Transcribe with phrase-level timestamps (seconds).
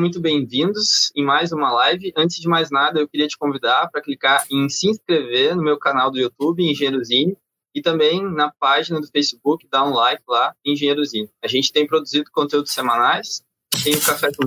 [0.00, 2.12] muito bem-vindos em mais uma live.
[2.16, 5.76] Antes de mais nada, eu queria te convidar para clicar em se inscrever no meu
[5.76, 7.36] canal do YouTube, Engenheirozinho,
[7.74, 11.28] e também na página do Facebook, dar um like lá, Engenheirozinho.
[11.42, 13.42] A gente tem produzido conteúdos semanais,
[13.82, 14.46] tem o Café com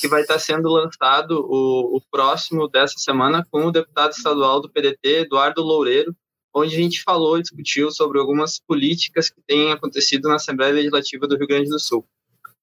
[0.00, 4.70] que vai estar sendo lançado o, o próximo dessa semana com o deputado estadual do
[4.70, 6.14] PDT, Eduardo Loureiro,
[6.54, 11.26] onde a gente falou e discutiu sobre algumas políticas que têm acontecido na Assembleia Legislativa
[11.26, 12.06] do Rio Grande do Sul.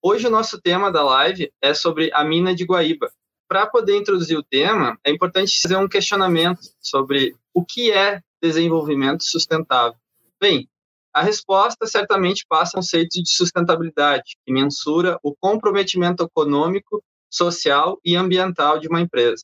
[0.08, 3.12] Hoje o nosso tema da live é sobre a mina de Guaíba.
[3.50, 9.24] Para poder introduzir o tema, é importante fazer um questionamento sobre o que é desenvolvimento
[9.24, 9.98] sustentável.
[10.40, 10.70] Bem,
[11.12, 18.16] a resposta certamente passa um conceito de sustentabilidade, que mensura o comprometimento econômico, social e
[18.16, 19.44] ambiental de uma empresa.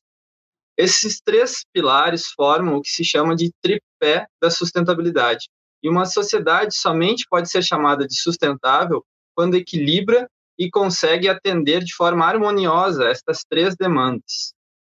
[0.77, 5.49] Esses três pilares formam o que se chama de tripé da sustentabilidade.
[5.81, 10.30] E uma sociedade somente pode ser chamada de sustentável quando equilibra
[10.61, 14.53] e consegue atender de forma harmoniosa estas três demandas.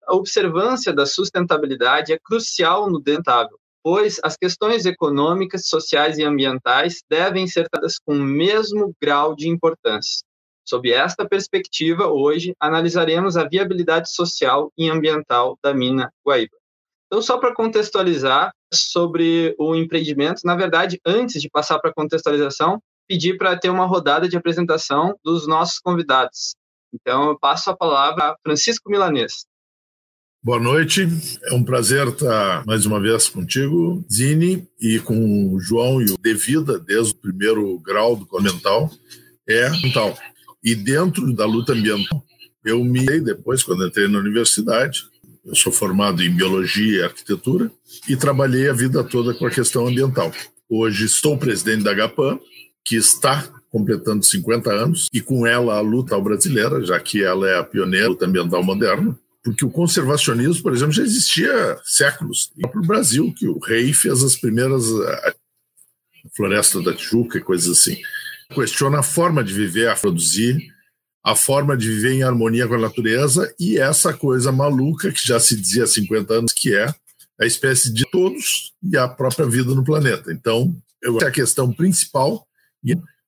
[0.06, 7.02] A observância da sustentabilidade é crucial no dentável, pois as questões econômicas, sociais e ambientais
[7.08, 10.22] devem ser tratadas com o mesmo grau de importância.
[10.69, 16.58] Sob esta perspectiva, hoje analisaremos a viabilidade social e ambiental da mina Guaíba.
[17.06, 22.83] Então, só para contextualizar sobre o empreendimento, na verdade, antes de passar para a contextualização,
[23.08, 26.55] pedir para ter uma rodada de apresentação dos nossos convidados.
[26.92, 29.46] Então, eu passo a palavra a Francisco Milanês.
[30.42, 31.08] Boa noite,
[31.44, 36.19] é um prazer estar mais uma vez contigo, Zini, e com o João e o
[36.19, 38.91] Devida, desde o primeiro grau do comental,
[39.48, 40.16] é ambiental.
[40.62, 42.22] E dentro da luta ambiental,
[42.64, 45.05] eu me depois, quando entrei na universidade,
[45.44, 47.70] eu sou formado em biologia e arquitetura
[48.08, 50.30] e trabalhei a vida toda com a questão ambiental.
[50.68, 52.39] Hoje estou presidente da GAPAN,
[52.84, 57.58] que está completando 50 anos, e com ela a luta brasileira, já que ela é
[57.58, 62.52] a pioneira luta ambiental moderna, porque o conservacionismo, por exemplo, já existia séculos.
[62.56, 65.34] E para o Brasil, que o rei fez as primeiras a
[66.34, 67.98] floresta da Tijuca e coisas assim.
[68.55, 70.58] Questiona a forma de viver, a produzir,
[71.23, 75.40] a forma de viver em harmonia com a natureza e essa coisa maluca que já
[75.40, 76.86] se dizia há 50 anos que é
[77.40, 80.33] a espécie de todos e a própria vida no planeta.
[80.33, 82.46] Então, eu acho que a questão principal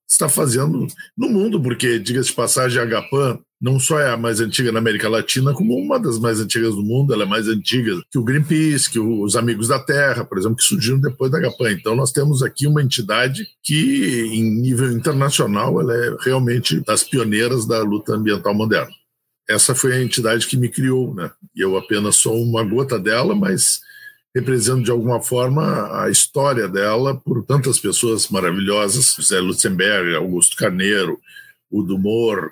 [0.09, 0.87] está fazendo
[1.17, 4.79] no mundo, porque, diga-se de passagem, a Agapan não só é a mais antiga na
[4.79, 8.23] América Latina, como uma das mais antigas do mundo, ela é mais antiga que o
[8.23, 11.73] Greenpeace, que os Amigos da Terra, por exemplo, que surgiram depois da Agapan.
[11.73, 17.67] Então, nós temos aqui uma entidade que, em nível internacional, ela é realmente das pioneiras
[17.67, 18.93] da luta ambiental moderna.
[19.49, 21.31] Essa foi a entidade que me criou, né?
[21.55, 23.81] Eu apenas sou uma gota dela, mas
[24.37, 31.19] represento de alguma forma a história dela por tantas pessoas maravilhosas, José Lutzenberg, Augusto Carneiro,
[31.71, 32.51] Udo Moore,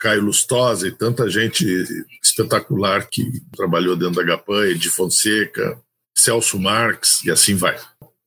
[0.00, 1.64] Caio Lustosa e tanta gente
[2.20, 3.24] espetacular que
[3.56, 5.78] trabalhou dentro da GAPAN, de Fonseca,
[6.18, 7.78] Celso Marx e assim vai.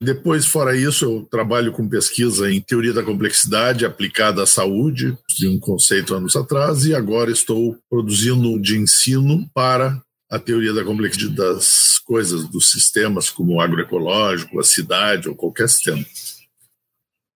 [0.01, 5.47] Depois, fora isso, eu trabalho com pesquisa em teoria da complexidade aplicada à saúde, de
[5.47, 11.35] um conceito anos atrás, e agora estou produzindo de ensino para a teoria da complexidade
[11.35, 16.03] das coisas, dos sistemas, como o agroecológico, a cidade ou qualquer sistema.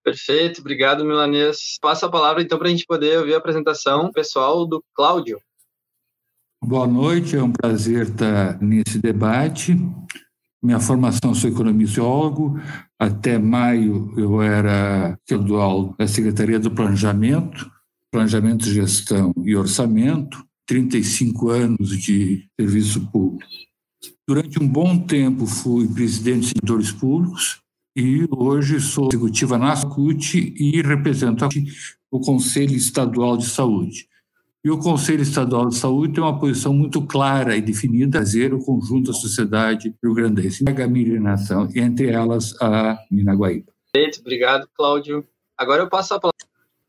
[0.03, 1.78] Perfeito, obrigado, Milanês.
[1.81, 5.39] Passa a palavra então para a gente poder ouvir a apresentação pessoal do Cláudio.
[6.63, 9.75] Boa noite, é um prazer estar nesse debate.
[10.63, 12.59] Minha formação sou economista-geólogo.
[13.00, 17.69] Até maio eu era estadual da Secretaria do Planejamento,
[18.11, 20.47] Planejamento, Gestão e Orçamento.
[20.67, 23.66] 35 anos de serviço público.
[24.28, 27.62] Durante um bom tempo fui presidente de setores públicos
[27.95, 31.47] e hoje sou executiva na SACUT e represento
[32.12, 34.07] o Conselho Estadual de Saúde.
[34.63, 38.59] E o Conselho Estadual de Saúde tem uma posição muito clara e definida, fazer o
[38.59, 43.72] conjunto da sociedade rio-grandense, a nação, entre elas a Minaguaíba.
[43.94, 45.25] Perfeito, obrigado, Cláudio.
[45.57, 46.38] Agora eu passo a palavra.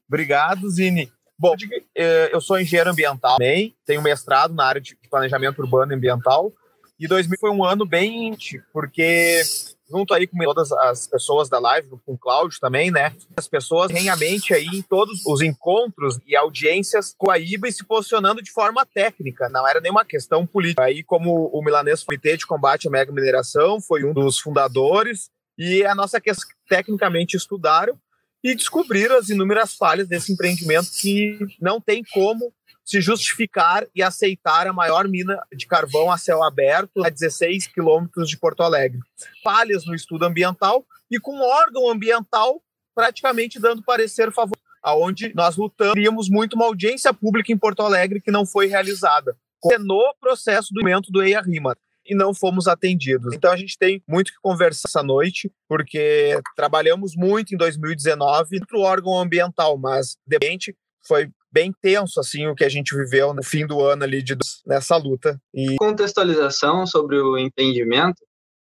[0.08, 1.10] Obrigado, Zini.
[1.38, 1.54] Bom,
[1.94, 6.52] eu sou engenheiro ambiental também, tenho mestrado na área de planejamento urbano e ambiental,
[6.98, 8.36] e 2000 foi um ano bem,
[8.72, 9.42] porque
[9.90, 13.14] junto aí com todas as pessoas da live, com o Cláudio também, né?
[13.36, 17.68] As pessoas têm a mente aí em todos os encontros e audiências com a IBA
[17.68, 20.84] e se posicionando de forma técnica, não era nenhuma questão política.
[20.84, 25.84] Aí, como o milanês Comitê de Combate à Mega Mineração foi um dos fundadores, e
[25.84, 27.98] a nossa questão tecnicamente estudaram
[28.44, 32.52] e descobriram as inúmeras falhas desse empreendimento que não tem como
[32.88, 38.30] se justificar e aceitar a maior mina de carvão a céu aberto a 16 quilômetros
[38.30, 38.98] de Porto Alegre.
[39.44, 42.62] Falhas no estudo ambiental e com um órgão ambiental
[42.94, 48.30] praticamente dando parecer favorável aonde nós lutamos muito uma audiência pública em Porto Alegre que
[48.30, 49.36] não foi realizada.
[49.80, 51.76] No processo do momento do EIA-RIMA
[52.06, 53.34] e não fomos atendidos.
[53.34, 58.78] Então a gente tem muito que conversar essa noite, porque trabalhamos muito em 2019 para
[58.78, 60.74] o órgão ambiental, mas de repente
[61.06, 64.36] foi bem tenso assim o que a gente viveu no fim do ano ali de,
[64.66, 65.40] nessa luta.
[65.54, 68.22] E contextualização sobre o empreendimento,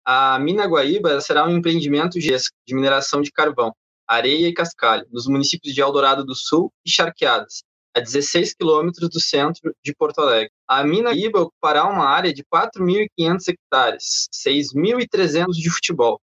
[0.05, 2.35] a Mina Guaíba será um empreendimento de
[2.71, 3.73] mineração de carvão,
[4.07, 7.63] areia e cascalho, nos municípios de Eldorado do Sul e Charqueadas,
[7.95, 10.51] a 16 quilômetros do centro de Porto Alegre.
[10.67, 16.19] A mina Guaíba ocupará uma área de 4.500 hectares, 6.300 de futebol.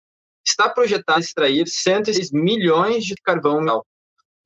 [0.45, 3.85] Está projetado extrair 106 milhões de carvão mineral,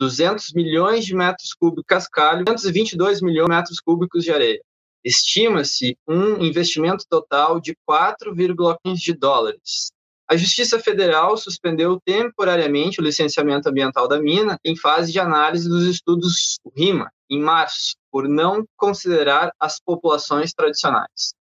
[0.02, 4.60] 200 milhões de metros cúbicos de cascalho, 222 milhões de metros cúbicos de areia.
[5.06, 9.92] Estima-se um investimento total de 4,15 de dólares.
[10.28, 15.86] A Justiça Federal suspendeu temporariamente o licenciamento ambiental da mina em fase de análise dos
[15.86, 21.36] estudos RIMA, em março, por não considerar as populações tradicionais.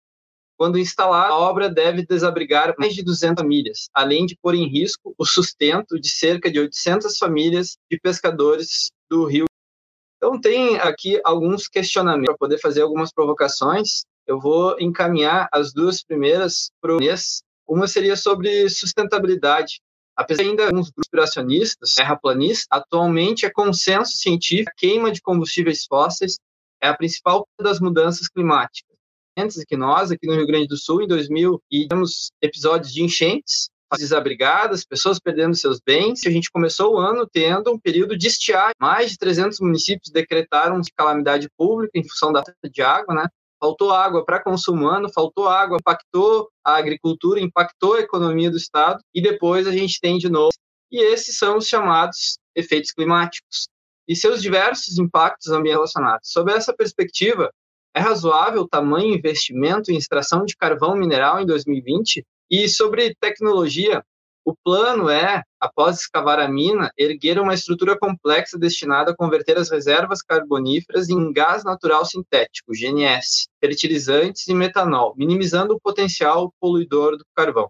[0.58, 5.14] Quando instalar, a obra deve desabrigar mais de 200 famílias, além de pôr em risco
[5.16, 9.46] o sustento de cerca de 800 famílias de pescadores do rio.
[10.18, 14.02] Então, tem aqui alguns questionamentos para poder fazer algumas provocações.
[14.26, 17.44] Eu vou encaminhar as duas primeiras para o mês.
[17.68, 19.80] Uma seria sobre sustentabilidade.
[20.16, 25.86] Apesar de ainda alguns conspiracionistas, terraplanistas, atualmente é consenso científico que a queima de combustíveis
[25.86, 26.40] fósseis
[26.82, 28.97] é a principal das mudanças climáticas
[29.68, 33.70] que nós, aqui no Rio Grande do Sul, em 2000, e temos episódios de enchentes,
[33.96, 36.26] desabrigadas, pessoas perdendo seus bens.
[36.26, 38.74] A gente começou o ano tendo um período de estiagem.
[38.80, 43.28] Mais de 300 municípios decretaram calamidade pública em função da falta de água, né?
[43.60, 49.00] Faltou água para consumo humano, faltou água, impactou a agricultura, impactou a economia do estado
[49.14, 50.54] e depois a gente tem de novo.
[50.92, 53.68] E esses são os chamados efeitos climáticos
[54.08, 56.32] e seus diversos impactos ambientais relacionados.
[56.32, 57.52] Sob essa perspectiva,
[57.98, 62.24] é razoável o tamanho investimento em extração de carvão mineral em 2020?
[62.48, 64.04] E sobre tecnologia,
[64.46, 69.72] o plano é, após escavar a mina, erguer uma estrutura complexa destinada a converter as
[69.72, 77.26] reservas carboníferas em gás natural sintético, GNS, fertilizantes e metanol, minimizando o potencial poluidor do
[77.36, 77.68] carvão.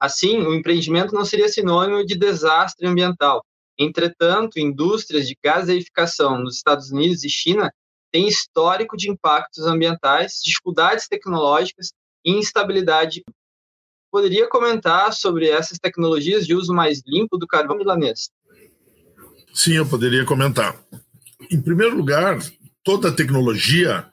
[0.00, 3.44] Assim, o empreendimento não seria sinônimo de desastre ambiental.
[3.78, 7.72] Entretanto, indústrias de gaseificação nos Estados Unidos e China
[8.12, 11.92] tem histórico de impactos ambientais, dificuldades tecnológicas
[12.24, 13.22] e instabilidade.
[14.10, 18.30] Poderia comentar sobre essas tecnologias de uso mais limpo do carvão milanês?
[19.52, 20.80] Sim, eu poderia comentar.
[21.50, 22.38] Em primeiro lugar,
[22.82, 24.08] toda tecnologia,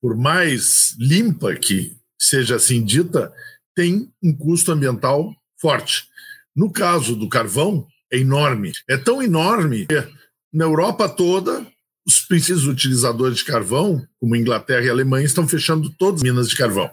[0.00, 3.32] por mais limpa que seja assim dita,
[3.74, 6.08] tem um custo ambiental forte.
[6.54, 8.72] No caso do carvão, é enorme.
[8.88, 10.08] É tão enorme que
[10.52, 11.64] na Europa toda
[12.08, 16.56] os principais utilizadores de carvão, como Inglaterra e Alemanha, estão fechando todas as minas de
[16.56, 16.90] carvão.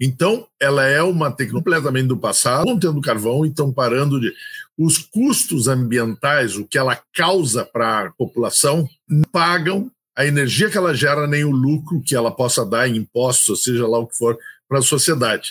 [0.00, 4.32] Então, ela é uma tecnologia completamente do passado, não tendo carvão e estão parando de.
[4.78, 10.78] Os custos ambientais, o que ela causa para a população, não pagam a energia que
[10.78, 14.16] ela gera, nem o lucro que ela possa dar em impostos, seja lá o que
[14.16, 15.50] for, para a sociedade.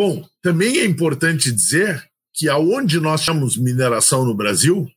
[0.00, 2.04] Bom, também é importante dizer
[2.34, 4.88] que aonde nós chamamos mineração no Brasil,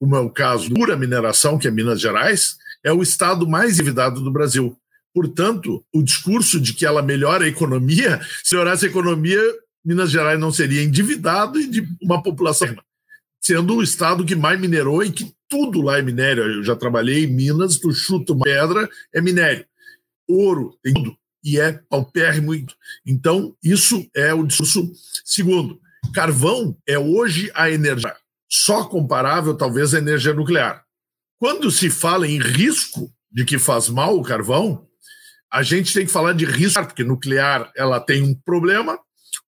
[0.00, 3.74] como é o caso da pura mineração, que é Minas Gerais, é o estado mais
[3.74, 4.76] endividado do Brasil.
[5.14, 9.40] Portanto, o discurso de que ela melhora a economia, se melhorasse a economia,
[9.84, 12.74] Minas Gerais não seria endividado e de uma população,
[13.40, 16.44] sendo o estado que mais minerou e que tudo lá é minério.
[16.44, 19.66] Eu já trabalhei em Minas, tu chuta uma pedra, é minério.
[20.28, 21.16] Ouro, tem tudo.
[21.44, 22.52] E é paupérrimo.
[23.04, 24.92] Então, isso é o discurso.
[25.24, 25.80] Segundo,
[26.14, 28.14] carvão é hoje a energia
[28.48, 30.84] só comparável, talvez, à energia nuclear.
[31.42, 34.86] Quando se fala em risco de que faz mal o carvão,
[35.52, 38.96] a gente tem que falar de risco, porque nuclear ela tem um problema,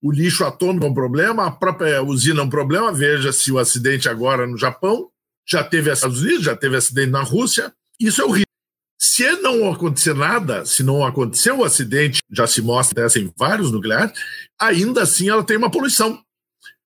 [0.03, 2.93] o lixo atômico é um problema, a própria usina é um problema.
[2.93, 5.09] Veja-se o acidente agora no Japão,
[5.49, 7.73] já teve Estados Unidos, já teve acidente na Rússia.
[8.01, 8.51] Isso é o risco.
[8.99, 13.71] Se não acontecer nada, se não acontecer o um acidente, já se mostra em vários
[13.71, 14.19] nucleares,
[14.61, 16.21] ainda assim ela tem uma poluição.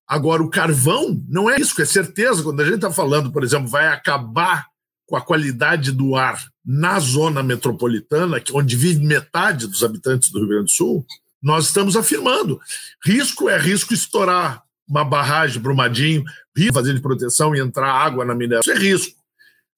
[0.07, 2.43] Agora, o carvão não é risco, é certeza.
[2.43, 4.67] Quando a gente está falando, por exemplo, vai acabar
[5.09, 10.49] com a qualidade do ar na zona metropolitana, onde vive metade dos habitantes do Rio
[10.49, 11.07] Grande do Sul,
[11.43, 12.61] nós estamos afirmando.
[13.03, 16.23] Risco é risco estourar uma barragem Brumadinho,
[16.55, 18.73] risco fazer de proteção e entrar água na mineração.
[18.73, 19.19] Isso é risco.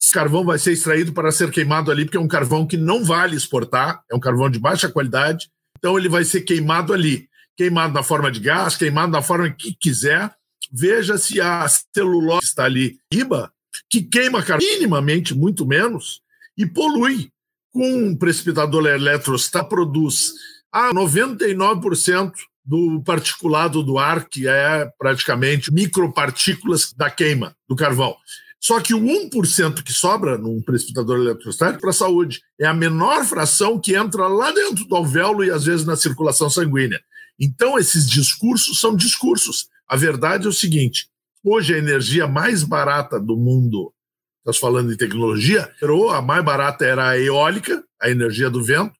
[0.03, 3.05] Esse carvão vai ser extraído para ser queimado ali, porque é um carvão que não
[3.05, 7.29] vale exportar, é um carvão de baixa qualidade, então ele vai ser queimado ali.
[7.57, 10.33] Queimado na forma de gás, queimado na forma que quiser.
[10.73, 12.99] Veja se a celulose está ali.
[13.13, 13.53] Iba
[13.89, 16.21] que queima minimamente, muito menos,
[16.57, 17.31] e polui.
[17.73, 20.33] Com um precipitador eletrostático, produz
[20.73, 22.33] a 99%
[22.65, 28.17] do particulado do ar, que é praticamente micropartículas da queima do carvão.
[28.61, 33.25] Só que o 1% que sobra num precipitador eletrostático para a saúde é a menor
[33.25, 37.01] fração que entra lá dentro do alvéolo e às vezes na circulação sanguínea.
[37.39, 39.69] Então, esses discursos são discursos.
[39.89, 41.09] A verdade é o seguinte:
[41.45, 43.93] hoje a energia mais barata do mundo,
[44.39, 45.71] estás falando de tecnologia,
[46.13, 48.95] a mais barata era a eólica, a energia do vento,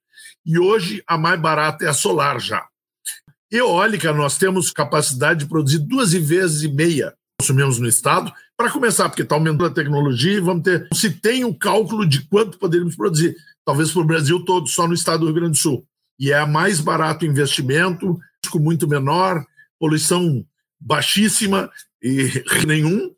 [0.45, 2.67] e hoje a mais barata é a solar já.
[3.51, 9.09] Eólica, nós temos capacidade de produzir duas vezes e meia consumimos no Estado, para começar,
[9.09, 10.87] porque está aumentando a tecnologia e vamos ter.
[10.93, 14.93] Se tem o cálculo de quanto poderíamos produzir, talvez para o Brasil todo, só no
[14.93, 15.85] estado do Rio Grande do Sul.
[16.19, 19.43] E é mais barato investimento, risco muito menor,
[19.79, 20.45] poluição
[20.79, 21.71] baixíssima
[22.03, 22.29] e
[22.67, 23.15] nenhum.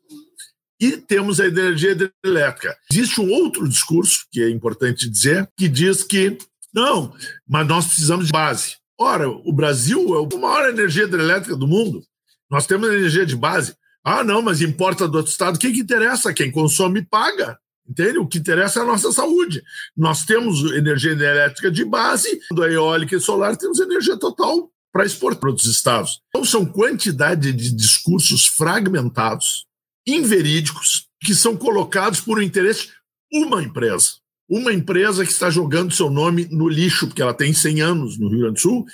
[0.79, 2.75] E temos a energia hidrelétrica.
[2.91, 6.37] Existe um outro discurso, que é importante dizer, que diz que
[6.73, 7.13] não,
[7.47, 8.75] mas nós precisamos de base.
[8.99, 12.01] Ora, o Brasil é a maior energia hidrelétrica do mundo.
[12.49, 13.75] Nós temos energia de base.
[14.03, 15.55] Ah, não, mas importa do outro estado.
[15.55, 16.33] O que, que interessa?
[16.33, 17.57] Quem consome paga.
[17.87, 18.17] Entende?
[18.17, 19.61] O que interessa é a nossa saúde.
[19.95, 25.39] Nós temos energia elétrica de base, da eólica e solar, temos energia total para exportar
[25.39, 26.21] para outros estados.
[26.29, 29.65] Então, são quantidade de discursos fragmentados,
[30.07, 32.89] inverídicos, que são colocados por um interesse
[33.31, 37.81] uma empresa uma empresa que está jogando seu nome no lixo, porque ela tem 100
[37.81, 38.85] anos no Rio Grande do Sul,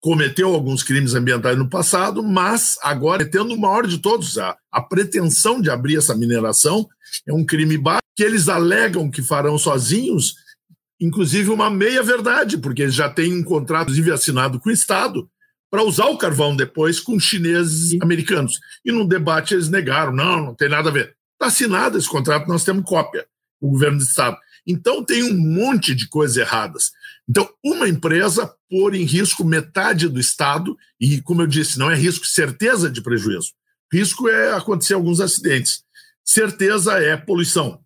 [0.00, 4.82] cometeu alguns crimes ambientais no passado, mas agora, tendo o maior de todos, a, a
[4.82, 6.88] pretensão de abrir essa mineração
[7.26, 10.34] é um crime baixo, que eles alegam que farão sozinhos,
[11.00, 15.28] inclusive uma meia-verdade, porque eles já têm um contrato, inclusive, assinado com o Estado,
[15.70, 18.58] para usar o carvão depois com chineses e americanos.
[18.84, 21.16] E num debate eles negaram, não, não tem nada a ver.
[21.34, 23.26] Está assinado esse contrato, nós temos cópia,
[23.60, 24.38] o governo do Estado.
[24.66, 26.90] Então tem um monte de coisas erradas.
[27.28, 31.96] Então, uma empresa pôr em risco metade do Estado, e, como eu disse, não é
[31.96, 33.52] risco, certeza de prejuízo.
[33.92, 35.82] Risco é acontecer alguns acidentes.
[36.24, 37.80] Certeza é poluição.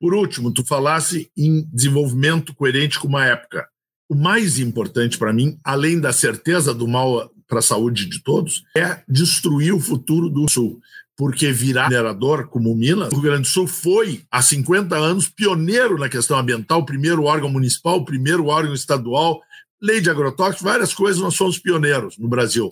[0.00, 3.68] Por último, tu falasse em desenvolvimento coerente com uma época.
[4.12, 8.62] O mais importante para mim, além da certeza do mal para a saúde de todos,
[8.76, 10.82] é destruir o futuro do Sul
[11.16, 15.98] porque virar minerador como Minas, o Rio Grande do Sul foi, há 50 anos, pioneiro
[15.98, 19.40] na questão ambiental, primeiro órgão municipal, primeiro órgão estadual,
[19.80, 22.70] lei de agrotóxicos, várias coisas nós somos pioneiros no Brasil.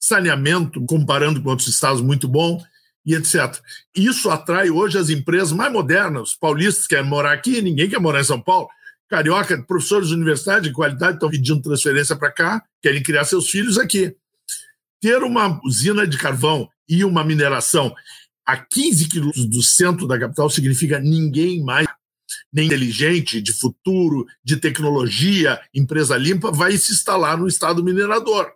[0.00, 2.60] Saneamento, comparando com outros estados, muito bom,
[3.06, 3.60] e etc.
[3.94, 8.20] Isso atrai hoje as empresas mais modernas, os paulistas querem morar aqui, ninguém quer morar
[8.20, 8.68] em São Paulo,
[9.08, 13.78] carioca, professores de universidade de qualidade estão pedindo transferência para cá, querem criar seus filhos
[13.78, 14.14] aqui.
[15.00, 17.94] Ter uma usina de carvão e uma mineração
[18.46, 21.86] a 15 quilômetros do centro da capital significa ninguém mais
[22.52, 28.52] nem inteligente, de futuro, de tecnologia, empresa limpa, vai se instalar no estado minerador.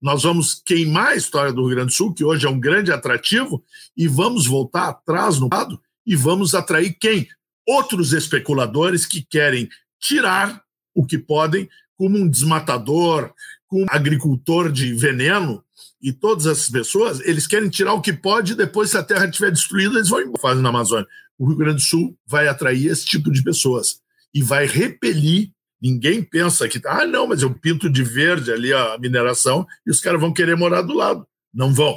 [0.00, 2.92] Nós vamos queimar a história do Rio Grande do Sul, que hoje é um grande
[2.92, 3.64] atrativo,
[3.96, 7.28] e vamos voltar atrás no estado e vamos atrair quem?
[7.66, 9.68] Outros especuladores que querem
[10.00, 10.62] tirar
[10.94, 13.32] o que podem, como um desmatador,
[13.66, 15.62] como um agricultor de veneno,
[16.00, 19.50] e todas essas pessoas, eles querem tirar o que pode, depois, se a terra estiver
[19.50, 21.06] destruída, eles vão embora, fazem na Amazônia.
[21.36, 24.00] O Rio Grande do Sul vai atrair esse tipo de pessoas
[24.32, 25.50] e vai repelir.
[25.80, 30.00] Ninguém pensa que, ah, não, mas eu pinto de verde ali a mineração e os
[30.00, 31.26] caras vão querer morar do lado.
[31.52, 31.96] Não vão.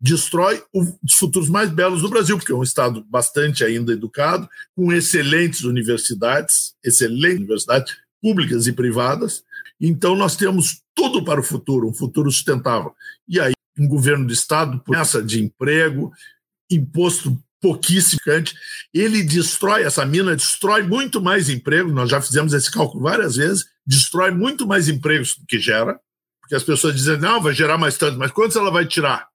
[0.00, 4.92] Destrói os futuros mais belos do Brasil, porque é um estado bastante ainda educado, com
[4.92, 9.42] excelentes universidades, excelentes universidades públicas e privadas.
[9.80, 12.94] Então, nós temos tudo para o futuro, um futuro sustentável.
[13.28, 16.12] E aí, um governo de Estado, promessa de emprego,
[16.70, 18.20] imposto pouquíssimo,
[18.92, 23.64] ele destrói, essa mina destrói muito mais emprego, nós já fizemos esse cálculo várias vezes,
[23.84, 25.98] destrói muito mais empregos do que gera,
[26.40, 29.28] porque as pessoas dizem, não, vai gerar mais tanto, mas quantos ela vai tirar?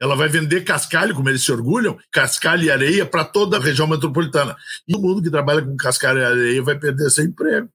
[0.00, 3.86] Ela vai vender cascalho, como eles se orgulham, cascalho e areia para toda a região
[3.86, 4.56] metropolitana.
[4.88, 7.68] E o mundo que trabalha com cascalho e areia vai perder seu emprego.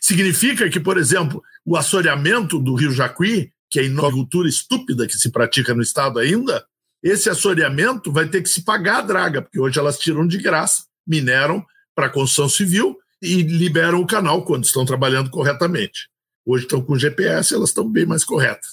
[0.00, 5.14] Significa que, por exemplo, o assoreamento do rio Jacuí, que é a agricultura estúpida que
[5.14, 6.64] se pratica no estado ainda,
[7.02, 10.84] esse assoreamento vai ter que se pagar a draga, porque hoje elas tiram de graça,
[11.06, 16.08] mineram para construção civil e liberam o canal quando estão trabalhando corretamente.
[16.44, 18.70] Hoje estão com GPS, elas estão bem mais corretas.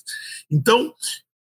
[0.49, 0.93] Então,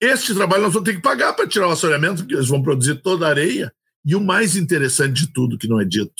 [0.02, 2.96] este trabalho nós vamos ter que pagar para tirar o assoreamento, porque eles vão produzir
[2.96, 3.72] toda a areia.
[4.04, 6.12] E o mais interessante de tudo que não é dito,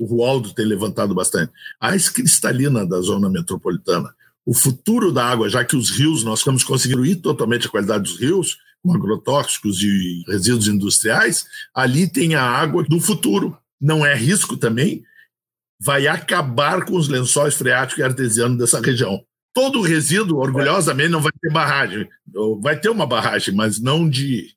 [0.00, 4.14] o Rualdo tem levantado bastante, a cristalina da zona metropolitana,
[4.44, 8.04] o futuro da água, já que os rios, nós estamos conseguindo ir totalmente a qualidade
[8.04, 13.58] dos rios, com agrotóxicos e resíduos industriais, ali tem a água do futuro.
[13.80, 15.04] Não é risco também,
[15.78, 19.22] vai acabar com os lençóis freáticos e artesianos dessa região.
[19.56, 22.06] Todo o resíduo, orgulhosamente, não vai ter barragem.
[22.60, 24.54] Vai ter uma barragem, mas não de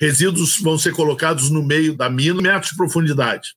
[0.00, 3.56] resíduos vão ser colocados no meio da mina, metros de profundidade.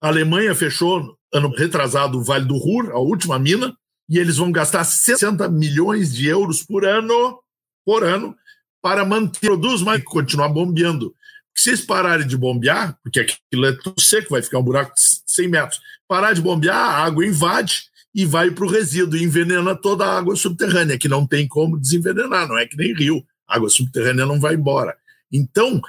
[0.00, 3.72] A Alemanha fechou, ano retrasado, o Vale do Ruhr, a última mina,
[4.08, 7.38] e eles vão gastar 60 milhões de euros por ano,
[7.86, 8.34] por ano,
[8.82, 11.14] para manter, produz mais continuar bombeando.
[11.54, 15.02] Se eles pararem de bombear, porque aquilo é tudo seco, vai ficar um buraco de
[15.24, 20.04] 100 metros, parar de bombear, a água invade e vai para o resíduo envenena toda
[20.04, 23.70] a água subterrânea, que não tem como desenvenenar, não é que nem rio, a água
[23.70, 24.96] subterrânea não vai embora.
[25.32, 25.80] Então,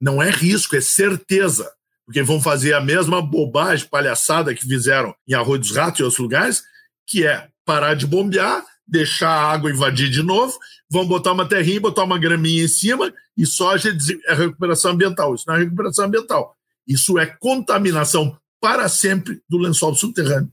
[0.00, 1.70] não é risco, é certeza,
[2.04, 6.20] porque vão fazer a mesma bobagem, palhaçada que fizeram em Arroio dos Ratos e outros
[6.20, 6.62] lugares,
[7.06, 10.58] que é parar de bombear, deixar a água invadir de novo,
[10.90, 13.94] vão botar uma terrinha, botar uma graminha em cima e soja
[14.26, 15.34] é recuperação ambiental.
[15.34, 16.56] Isso não é recuperação ambiental.
[16.86, 20.50] Isso é contaminação para sempre do lençol subterrâneo.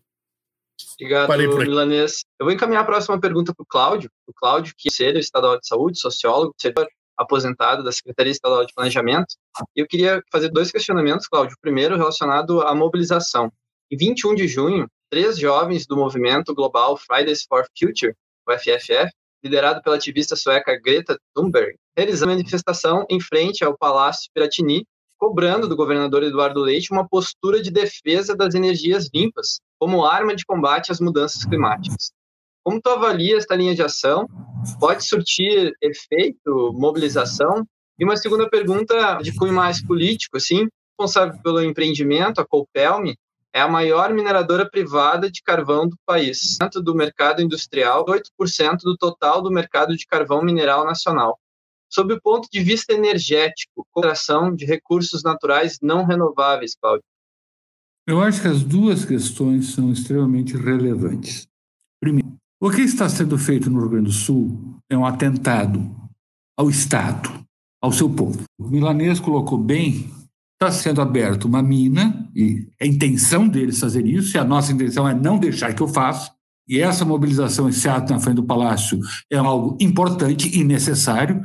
[0.95, 2.23] Obrigado, Milanês.
[2.39, 4.09] Eu vou encaminhar a próxima pergunta para o Cláudio.
[4.27, 6.87] O Cláudio, que é ser estadual de saúde, sociólogo, servidor
[7.17, 9.35] aposentado da Secretaria Estadual de Planejamento.
[9.75, 11.55] E eu queria fazer dois questionamentos, Cláudio.
[11.55, 13.51] O primeiro relacionado à mobilização.
[13.91, 18.13] Em 21 de junho, três jovens do movimento global Fridays for Future,
[18.47, 19.11] o FFF,
[19.43, 24.85] liderado pela ativista sueca Greta Thunberg, realizando manifestação em frente ao Palácio Piratini,
[25.25, 30.45] cobrando do governador Eduardo Leite uma postura de defesa das energias limpas como arma de
[30.45, 32.11] combate às mudanças climáticas.
[32.63, 34.27] Como tu avalia esta linha de ação?
[34.79, 37.65] Pode surtir efeito, mobilização?
[37.97, 43.17] E uma segunda pergunta de cunho mais político, assim, responsável pelo empreendimento, a Copelme,
[43.51, 48.95] é a maior mineradora privada de carvão do país, dentro do mercado industrial, 8% do
[48.95, 51.39] total do mercado de carvão mineral nacional.
[51.89, 57.03] Sob o ponto de vista energético, cooperação de recursos naturais não renováveis, Cláudio.
[58.07, 61.47] Eu acho que as duas questões são extremamente relevantes.
[61.99, 65.95] Primeiro, o que está sendo feito no Rio Grande do Sul é um atentado
[66.57, 67.45] ao Estado,
[67.81, 68.43] ao seu povo.
[68.59, 70.11] O milanês colocou bem
[70.55, 75.07] está sendo aberta uma mina, e a intenção deles fazer isso, e a nossa intenção
[75.07, 76.33] é não deixar que eu faça,
[76.67, 78.99] e essa mobilização, esse ato na frente do Palácio
[79.31, 81.41] é algo importante e necessário.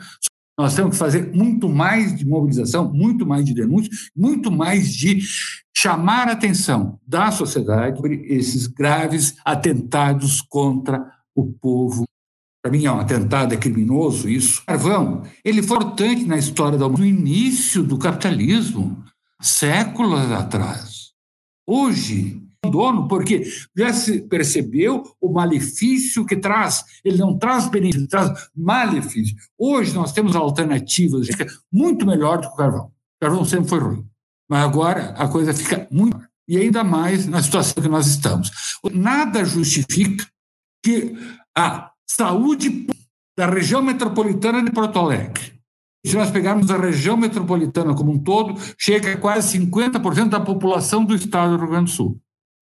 [0.58, 5.20] Nós temos que fazer muito mais de mobilização, muito mais de denúncia, muito mais de
[5.76, 12.04] chamar a atenção da sociedade sobre esses graves atentados contra o povo
[12.62, 14.62] para mim é um atentado, é criminoso isso.
[14.66, 19.02] Carvão, ele foi importante na história do início do capitalismo,
[19.40, 21.12] séculos atrás.
[21.66, 23.44] Hoje, dono, porque
[23.74, 26.84] já se percebeu o malefício que traz.
[27.04, 29.36] Ele não traz benefício, ele traz malefício.
[29.58, 31.28] Hoje nós temos alternativas
[31.72, 32.86] muito melhor do que o carvão.
[32.86, 34.06] O carvão sempre foi ruim.
[34.48, 36.18] Mas agora a coisa fica muito
[36.48, 38.50] e ainda mais na situação que nós estamos.
[38.92, 40.26] Nada justifica
[40.84, 41.16] que
[41.56, 42.86] a saúde
[43.38, 45.60] da região metropolitana de Porto Alegre.
[46.04, 51.04] Se nós pegarmos a região metropolitana como um todo, chega a quase 50% da população
[51.04, 52.20] do estado do Rio Grande do Sul.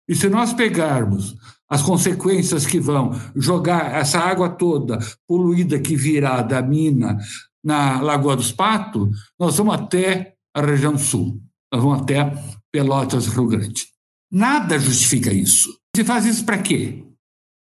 [0.07, 1.35] E se nós pegarmos
[1.69, 7.17] as consequências que vão jogar essa água toda poluída que virá da mina
[7.63, 9.09] na Lagoa dos Patos,
[9.39, 12.33] nós vamos até a região sul, nós vamos até
[12.71, 13.87] Pelotas, Rio Grande.
[14.31, 15.69] Nada justifica isso.
[15.95, 17.05] Se faz isso para quê?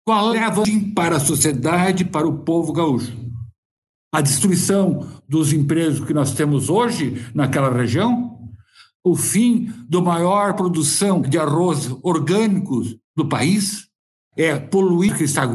[0.05, 3.15] Qual é a vantagem para a sociedade, para o povo gaúcho?
[4.13, 8.36] A destruição dos empregos que nós temos hoje naquela região?
[9.07, 13.87] O fim da maior produção de arroz orgânicos do país?
[14.35, 15.47] É poluir que, está,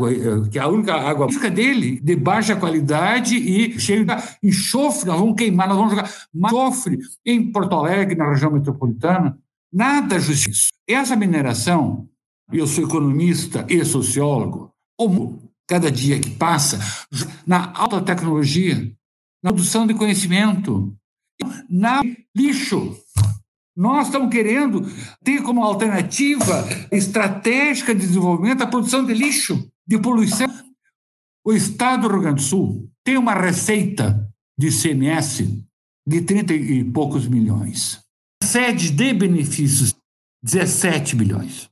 [0.51, 5.37] que é a única água dele, de baixa qualidade e cheio de enxofre, nós vamos
[5.37, 9.39] queimar, nós vamos jogar enxofre em Porto Alegre, na região metropolitana.
[9.71, 10.71] Nada justiça.
[10.89, 12.09] Essa mineração
[12.51, 16.81] eu sou economista e sociólogo, como cada dia que passa,
[17.47, 18.91] na alta tecnologia,
[19.45, 20.97] na produção de conhecimento,
[21.69, 22.01] na
[22.35, 22.97] lixo.
[23.77, 24.87] Nós estamos querendo
[25.25, 30.49] ter como alternativa estratégica de desenvolvimento a produção de lixo, de poluição.
[31.45, 35.45] O Estado do Rio Grande do Sul tem uma receita de CMS
[36.07, 38.01] de 30 e poucos milhões.
[38.43, 39.95] Sede de benefícios,
[40.43, 41.71] 17 bilhões.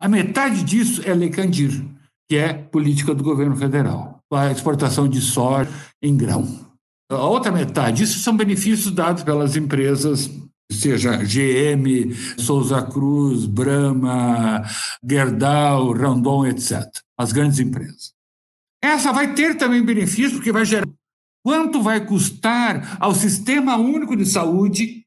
[0.00, 1.84] A metade disso é Lei Candir,
[2.28, 5.70] que é política do governo federal, a exportação de soja
[6.02, 6.72] em grão.
[7.10, 10.30] A outra metade, isso são benefícios dados pelas empresas,
[10.72, 14.62] seja GM, Souza Cruz, Brahma,
[15.02, 16.82] Gerdau, Randon, etc.
[17.16, 18.12] As grandes empresas.
[18.82, 20.86] Essa vai ter também benefício, porque vai gerar
[21.44, 25.02] Quanto vai custar ao Sistema Único de Saúde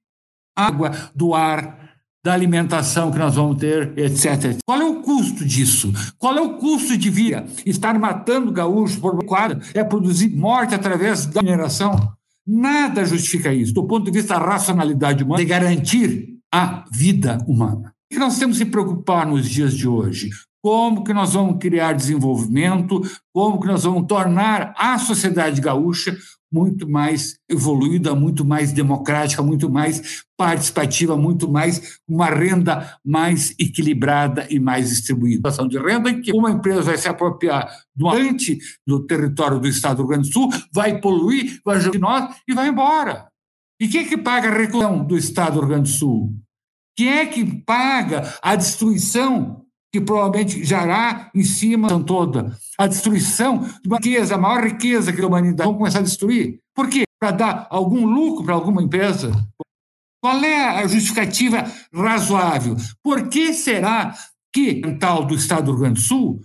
[0.56, 4.58] água, do ar, da alimentação que nós vamos ter, etc.
[4.66, 5.94] Qual é o custo disso?
[6.18, 7.46] Qual é o custo de vida?
[7.66, 12.14] Estar matando gaúchos por quadra é produzir morte através da mineração?
[12.48, 17.94] Nada justifica isso, do ponto de vista da racionalidade humana, de garantir a vida humana.
[18.10, 20.30] Que nós temos que preocupar nos dias de hoje?
[20.66, 23.00] Como que nós vamos criar desenvolvimento?
[23.32, 26.18] Como que nós vamos tornar a sociedade gaúcha
[26.52, 34.48] muito mais evoluída, muito mais democrática, muito mais participativa, muito mais uma renda mais equilibrada
[34.50, 35.50] e mais distribuída.
[35.50, 39.68] Ação de renda em que uma empresa vai se apropriar do ambiente do território do
[39.68, 43.28] Estado do Rio Grande do Sul, vai poluir, vai jogar nós e vai embora.
[43.80, 46.34] E quem é que paga a reclusão do Estado do Rio Grande do Sul?
[46.98, 49.65] Quem é que paga a destruição
[49.96, 52.58] que provavelmente jará em cima toda?
[52.78, 56.60] A destruição de uma riqueza, a maior riqueza que a humanidade vai começar a destruir.
[56.76, 57.04] Por quê?
[57.18, 59.32] Para dar algum lucro para alguma empresa?
[60.22, 62.76] Qual é a justificativa razoável?
[63.02, 64.14] Por que será
[64.54, 66.42] que tal do Estado do Rio Grande do Sul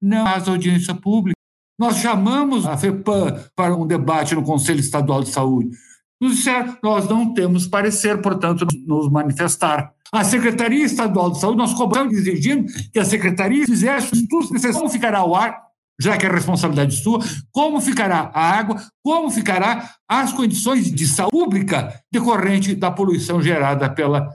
[0.00, 1.36] não faz audiência pública?
[1.78, 5.76] Nós chamamos a FEPAM para um debate no Conselho Estadual de Saúde
[6.24, 9.92] nos disseram, nós não temos parecer, portanto, nos manifestar.
[10.10, 14.90] A Secretaria Estadual de Saúde, nós cobramos exigindo que a Secretaria fizesse estudos necessários como
[14.90, 15.60] ficará o ar,
[16.00, 17.20] já que é responsabilidade sua,
[17.52, 23.88] como ficará a água, como ficará as condições de saúde pública decorrente da poluição gerada
[23.90, 24.28] pela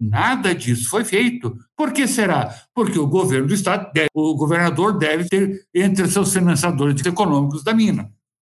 [0.00, 1.56] Nada disso foi feito.
[1.76, 2.54] Por que será?
[2.72, 7.74] Porque o governo do Estado, deve, o governador deve ter entre seus financiadores econômicos da
[7.74, 8.08] mina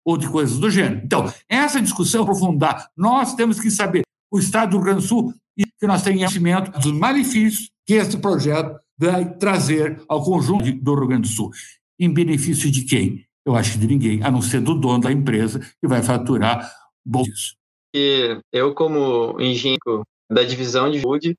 [0.05, 1.01] ou de coisas do gênero.
[1.05, 5.35] Então, essa discussão aprofundar, nós temos que saber, o Estado do Rio Grande do Sul,
[5.57, 10.95] e que nós tenhamos conhecimento dos malefícios que esse projeto vai trazer ao conjunto do
[10.95, 11.51] Rio Grande do Sul.
[11.99, 13.27] Em benefício de quem?
[13.45, 16.73] Eu acho que de ninguém, a não ser do dono da empresa, que vai faturar
[17.05, 17.57] bolsos.
[17.95, 21.37] E eu, como engenheiro da divisão de saúde,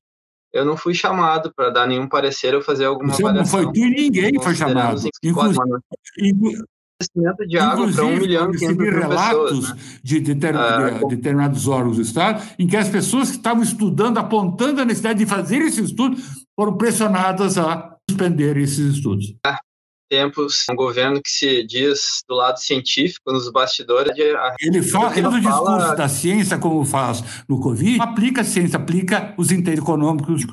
[0.53, 3.61] eu não fui chamado para dar nenhum parecer ou fazer alguma Você avaliação.
[3.61, 5.01] Não foi tu e ninguém foi chamado.
[5.23, 5.59] Inclusive,
[7.01, 9.79] abastecimento de água para um milhão e relatos né?
[10.03, 14.17] de, deter, ah, de, determinados órgãos do Estado em que as pessoas que estavam estudando,
[14.17, 16.17] apontando a necessidade de fazer esse estudo,
[16.55, 19.35] foram pressionadas a suspender esses estudos.
[19.45, 19.55] É,
[20.09, 24.13] tempos, um governo que se diz do lado científico, nos bastidores.
[24.61, 25.39] Ele fala, ele fala...
[25.39, 30.45] discurso da ciência, como faz no Covid, aplica a ciência, aplica os interesses econômicos.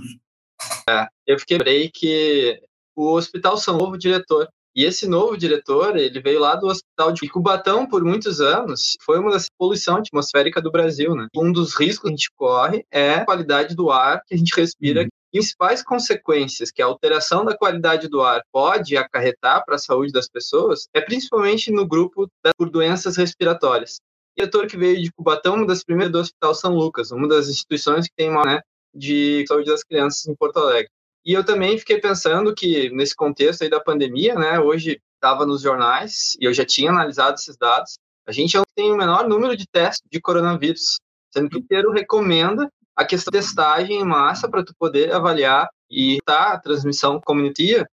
[0.89, 2.61] É, eu fiquei que
[2.97, 7.29] o Hospital São Novo, diretor, e esse novo diretor, ele veio lá do Hospital de
[7.29, 11.27] Cubatão por muitos anos, foi uma das poluição atmosférica do Brasil, né?
[11.35, 14.55] Um dos riscos que a gente corre é a qualidade do ar que a gente
[14.55, 15.03] respira.
[15.03, 15.09] Uhum.
[15.33, 19.79] E as principais consequências que a alteração da qualidade do ar pode acarretar para a
[19.79, 23.97] saúde das pessoas é principalmente no grupo das, por doenças respiratórias.
[24.37, 27.49] O diretor que veio de Cubatão, uma das primeiras do Hospital São Lucas, uma das
[27.49, 28.61] instituições que tem uma, né,
[28.95, 30.91] de saúde das crianças em Porto Alegre.
[31.25, 35.61] E eu também fiquei pensando que, nesse contexto aí da pandemia, né, hoje estava nos
[35.61, 39.67] jornais, e eu já tinha analisado esses dados, a gente tem o menor número de
[39.67, 40.99] testes de coronavírus,
[41.33, 45.69] sendo que o inteiro recomenda a questão de testagem em massa para tu poder avaliar
[45.91, 47.87] e tá a transmissão comunitária.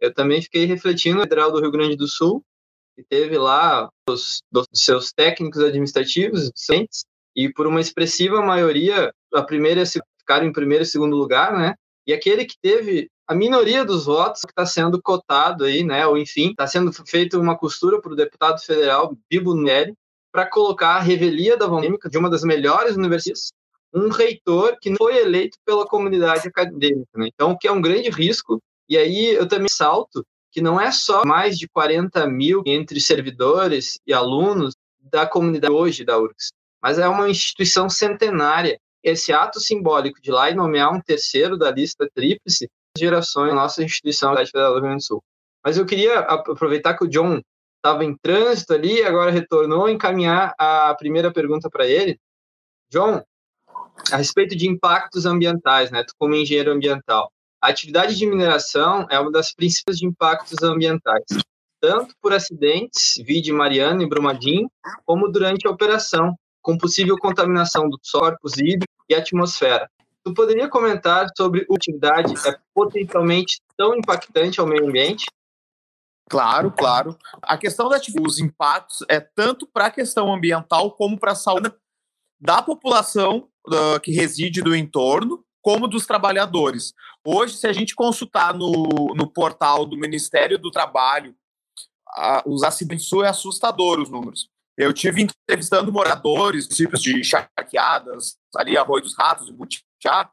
[0.00, 2.42] Eu também fiquei refletindo no Federal do Rio Grande do Sul,
[2.96, 9.42] que teve lá os, os seus técnicos administrativos, docentes, e por uma expressiva maioria, a
[9.42, 9.82] primeira
[10.18, 11.74] ficaram em primeiro e segundo lugar, né?
[12.06, 16.18] E aquele que teve a minoria dos votos que está sendo cotado aí, né, ou
[16.18, 19.94] enfim, está sendo feita uma costura para o deputado federal Bibo Neri
[20.30, 23.52] para colocar a revelia da polêmica de uma das melhores universidades,
[23.94, 27.10] um reitor que não foi eleito pela comunidade acadêmica.
[27.16, 27.28] Né?
[27.32, 28.60] Então, que é um grande risco.
[28.88, 33.98] E aí eu também salto que não é só mais de 40 mil entre servidores
[34.06, 40.20] e alunos da comunidade hoje da URGS, mas é uma instituição centenária esse ato simbólico
[40.20, 44.74] de lá e nomear um terceiro da lista tríplice gerações nossa instituição da Federal do
[44.74, 45.22] Rio Grande do Sul.
[45.62, 47.40] Mas eu queria aproveitar que o John
[47.76, 52.18] estava em trânsito ali, agora retornou, encaminhar a primeira pergunta para ele.
[52.90, 53.22] John,
[54.10, 56.02] a respeito de impactos ambientais, né?
[56.04, 61.24] Tu como engenheiro ambiental, a atividade de mineração é uma das principais de impactos ambientais,
[61.80, 64.70] tanto por acidentes, vide Mariana e Brumadinho,
[65.04, 66.34] como durante a operação,
[66.64, 69.88] com possível contaminação dos corpos hídricos e atmosfera.
[70.24, 75.26] Tu poderia comentar sobre a atividade é potencialmente tão impactante ao meio ambiente?
[76.30, 77.18] Claro, claro.
[77.42, 81.70] A questão dos impactos é tanto para a questão ambiental como para a saúde
[82.40, 86.94] da população uh, que reside do entorno, como dos trabalhadores.
[87.22, 91.36] Hoje, se a gente consultar no, no portal do Ministério do Trabalho,
[92.16, 94.53] uh, os acidentes são assustadores os números.
[94.76, 100.30] Eu tive entrevistando moradores, municípios de Charqueadas, ali Arroio dos Ratos, Butiá,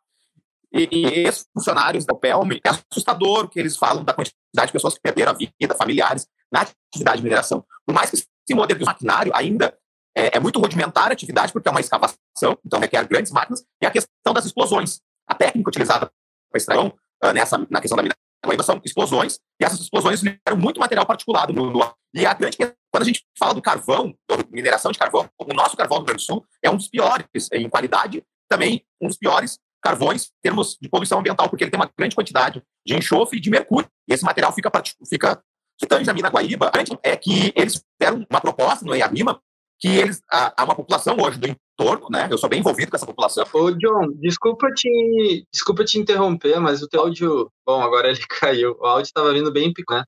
[0.74, 2.60] e, e ex-funcionários da UPELM.
[2.64, 6.62] É assustador que eles falam da quantidade de pessoas que perderam a vida, familiares, na
[6.62, 7.64] atividade de mineração.
[7.86, 9.78] Por mais que se modelize o maquinário, ainda
[10.16, 13.86] é, é, muito rudimentar a atividade, porque é uma escavação, então requer grandes máquinas, e
[13.86, 15.02] a questão das explosões.
[15.28, 16.12] A técnica utilizada
[16.50, 18.22] para extração, uh, nessa, na questão da mineração,
[18.64, 21.94] são explosões, e essas explosões liberam muito material particulado no, no.
[22.14, 22.58] E a grande
[22.92, 24.14] quando a gente fala do carvão,
[24.50, 27.26] mineração de carvão, o nosso carvão do Rio Grande do Sul é um dos piores
[27.54, 31.80] em qualidade, também um dos piores carvões em termos de poluição ambiental, porque ele tem
[31.80, 33.90] uma grande quantidade de enxofre e de mercúrio.
[34.08, 34.70] E esse material fica,
[35.10, 35.42] fica
[35.88, 39.42] tange a mina Guaíba, é que eles fizeram uma proposta no EAMIMA
[39.80, 42.28] que eles, há uma população hoje do entorno, né?
[42.30, 43.44] Eu sou bem envolvido com essa população.
[43.52, 48.78] Ô, John, desculpa te, desculpa te interromper, mas o teu áudio, bom, agora ele caiu.
[48.80, 50.04] O áudio estava vindo bem pico, né?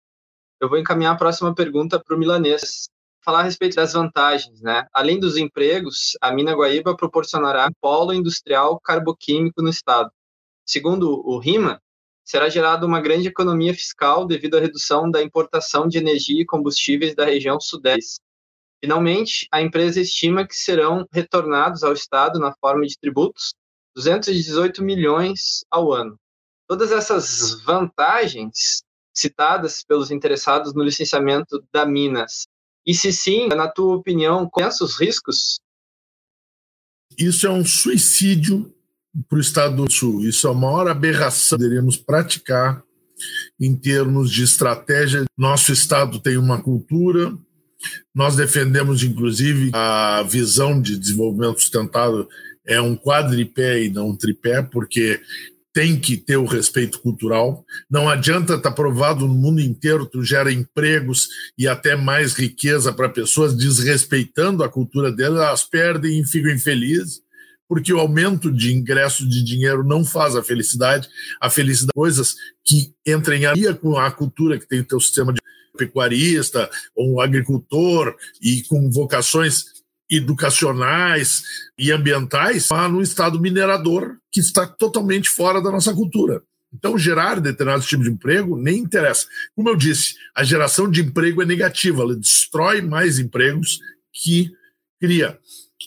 [0.64, 2.88] Eu vou encaminhar a próxima pergunta para o milanês.
[3.22, 4.88] Falar a respeito das vantagens, né?
[4.94, 10.10] Além dos empregos, a mina Guaíba proporcionará polo industrial carboquímico no estado.
[10.66, 11.82] Segundo o RIMA,
[12.24, 17.14] será gerada uma grande economia fiscal devido à redução da importação de energia e combustíveis
[17.14, 18.22] da região sudeste.
[18.82, 23.54] Finalmente, a empresa estima que serão retornados ao Estado na forma de tributos
[23.98, 26.18] 218 milhões ao ano.
[26.70, 28.82] Todas essas vantagens
[29.14, 32.48] citadas pelos interessados no licenciamento da Minas.
[32.86, 35.60] E se sim, na tua opinião, quais os riscos?
[37.18, 38.74] Isso é um suicídio
[39.30, 40.28] para o Estado do Sul.
[40.28, 42.84] Isso é a maior aberração que poderíamos praticar
[43.60, 45.24] em termos de estratégia.
[45.38, 47.38] Nosso Estado tem uma cultura,
[48.14, 52.28] nós defendemos, inclusive, a visão de desenvolvimento sustentável
[52.66, 55.22] é um quadripé e não um tripé, porque
[55.74, 57.66] tem que ter o respeito cultural.
[57.90, 62.94] Não adianta estar tá provado no mundo inteiro, tu gera empregos e até mais riqueza
[62.94, 67.24] para pessoas, desrespeitando a cultura delas, elas perdem e ficam infelizes
[67.68, 71.10] porque o aumento de ingresso de dinheiro não faz a felicidade.
[71.42, 75.42] A felicidade coisas que entrem em com a cultura que tem o teu sistema de
[75.76, 81.44] pecuarista, ou um agricultor e com vocações educacionais
[81.78, 86.42] e ambientais, lá no estado minerador, que está totalmente fora da nossa cultura.
[86.74, 89.28] Então, gerar determinados tipos de emprego nem interessa.
[89.56, 93.80] Como eu disse, a geração de emprego é negativa, ela destrói mais empregos
[94.12, 94.52] que
[95.00, 95.38] cria.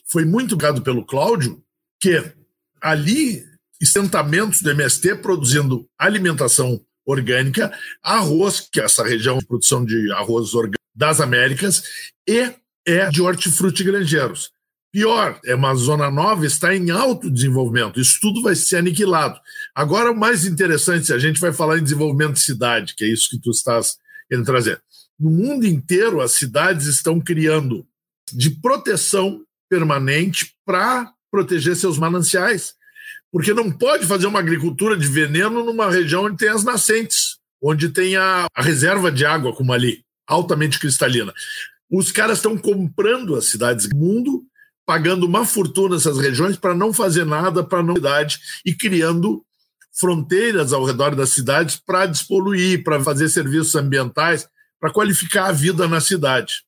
[0.09, 1.63] Foi muito gado pelo Cláudio
[2.01, 2.23] que
[2.81, 3.45] ali
[3.83, 10.55] assentamentos do MST produzindo alimentação orgânica, arroz, que é essa região de produção de arroz
[10.55, 11.83] orgânico das Américas,
[12.27, 12.53] e
[12.87, 14.51] é de hortifruti granjeiros.
[14.93, 18.01] Pior, é uma zona nova, está em alto desenvolvimento.
[18.01, 19.39] Isso tudo vai ser aniquilado.
[19.75, 23.29] Agora, o mais interessante, a gente vai falar em desenvolvimento de cidade, que é isso
[23.29, 23.97] que tu estás
[24.29, 24.81] querendo trazer.
[25.19, 27.87] No mundo inteiro, as cidades estão criando
[28.33, 32.75] de proteção permanente para proteger seus mananciais.
[33.31, 37.91] Porque não pode fazer uma agricultura de veneno numa região onde tem as nascentes, onde
[37.91, 41.35] tem a, a reserva de água, como ali, altamente cristalina.
[41.91, 44.45] Os caras estão comprando as cidades do mundo,
[44.85, 49.45] pagando uma fortuna nessas regiões para não fazer nada para não cidade e criando
[49.99, 54.47] fronteiras ao redor das cidades para despoluir, para fazer serviços ambientais,
[54.79, 56.65] para qualificar a vida na cidade.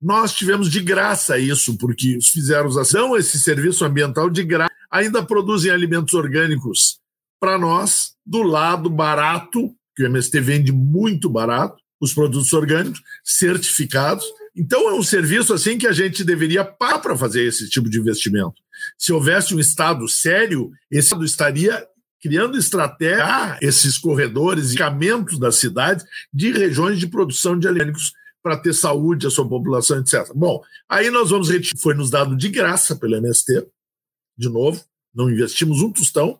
[0.00, 5.70] Nós tivemos de graça isso, porque fizeram ação, esse serviço ambiental de graça, ainda produzem
[5.70, 6.98] alimentos orgânicos
[7.38, 14.24] para nós, do lado barato, que o MST vende muito barato, os produtos orgânicos, certificados.
[14.56, 17.98] Então é um serviço assim que a gente deveria parar para fazer esse tipo de
[17.98, 18.54] investimento.
[18.96, 21.86] Se houvesse um Estado sério, esse Estado estaria
[22.20, 28.56] criando estratégia esses corredores e caminhos das cidades de regiões de produção de alimentos para
[28.56, 30.30] ter saúde a sua população, etc.
[30.34, 33.66] Bom, aí nós vamos foi nos dado de graça pelo MST,
[34.36, 34.82] de novo,
[35.14, 36.38] não investimos um tostão,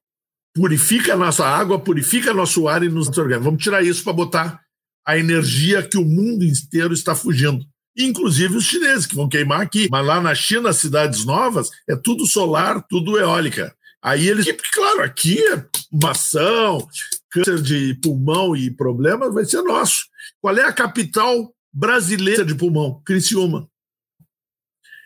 [0.55, 3.45] purifica a nossa água, purifica nosso ar e nos orgânicos.
[3.45, 4.61] Vamos tirar isso para botar
[5.07, 7.65] a energia que o mundo inteiro está fugindo.
[7.97, 9.89] Inclusive os chineses, que vão queimar aqui.
[9.91, 13.75] Mas lá na China, cidades novas, é tudo solar, tudo eólica.
[14.03, 14.47] Aí eles.
[14.73, 16.79] Claro, aqui é maçã,
[17.31, 20.07] câncer de pulmão e problemas vai ser nosso.
[20.41, 23.69] Qual é a capital brasileira de pulmão, Criciúma.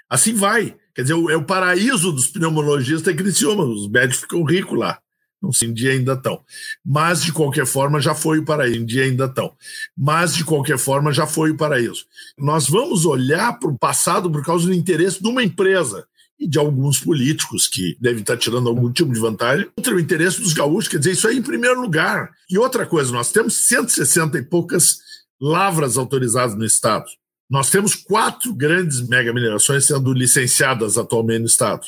[0.09, 0.77] Assim vai.
[0.95, 3.65] Quer dizer, é o paraíso dos pneumologistas é Criciúma.
[3.65, 5.01] Os médicos ficam ricos lá.
[5.45, 6.41] Não sei, em dia ainda estão.
[6.85, 8.79] Mas, de qualquer forma, já foi o paraíso.
[8.79, 9.53] Em dia ainda estão.
[9.97, 12.07] Mas, de qualquer forma, já foi o paraíso.
[12.39, 16.07] Nós vamos olhar para o passado por causa do interesse de uma empresa
[16.39, 20.41] e de alguns políticos que devem estar tirando algum tipo de vantagem, contra o interesse
[20.41, 20.89] dos gaúchos.
[20.89, 22.31] Quer dizer, isso aí em primeiro lugar.
[22.51, 24.99] E outra coisa, nós temos 160 e poucas
[25.41, 27.07] lavras autorizadas no Estado.
[27.49, 31.87] Nós temos quatro grandes mega minerações sendo licenciadas atualmente no Estado.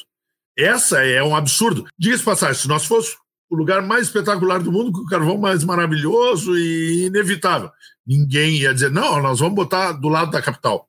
[0.57, 1.87] Essa é um absurdo.
[1.99, 3.17] Diga-se passagem, se nós fosse
[3.49, 7.71] o lugar mais espetacular do mundo, com o carvão mais maravilhoso e inevitável,
[8.07, 10.89] ninguém ia dizer, não, nós vamos botar do lado da capital.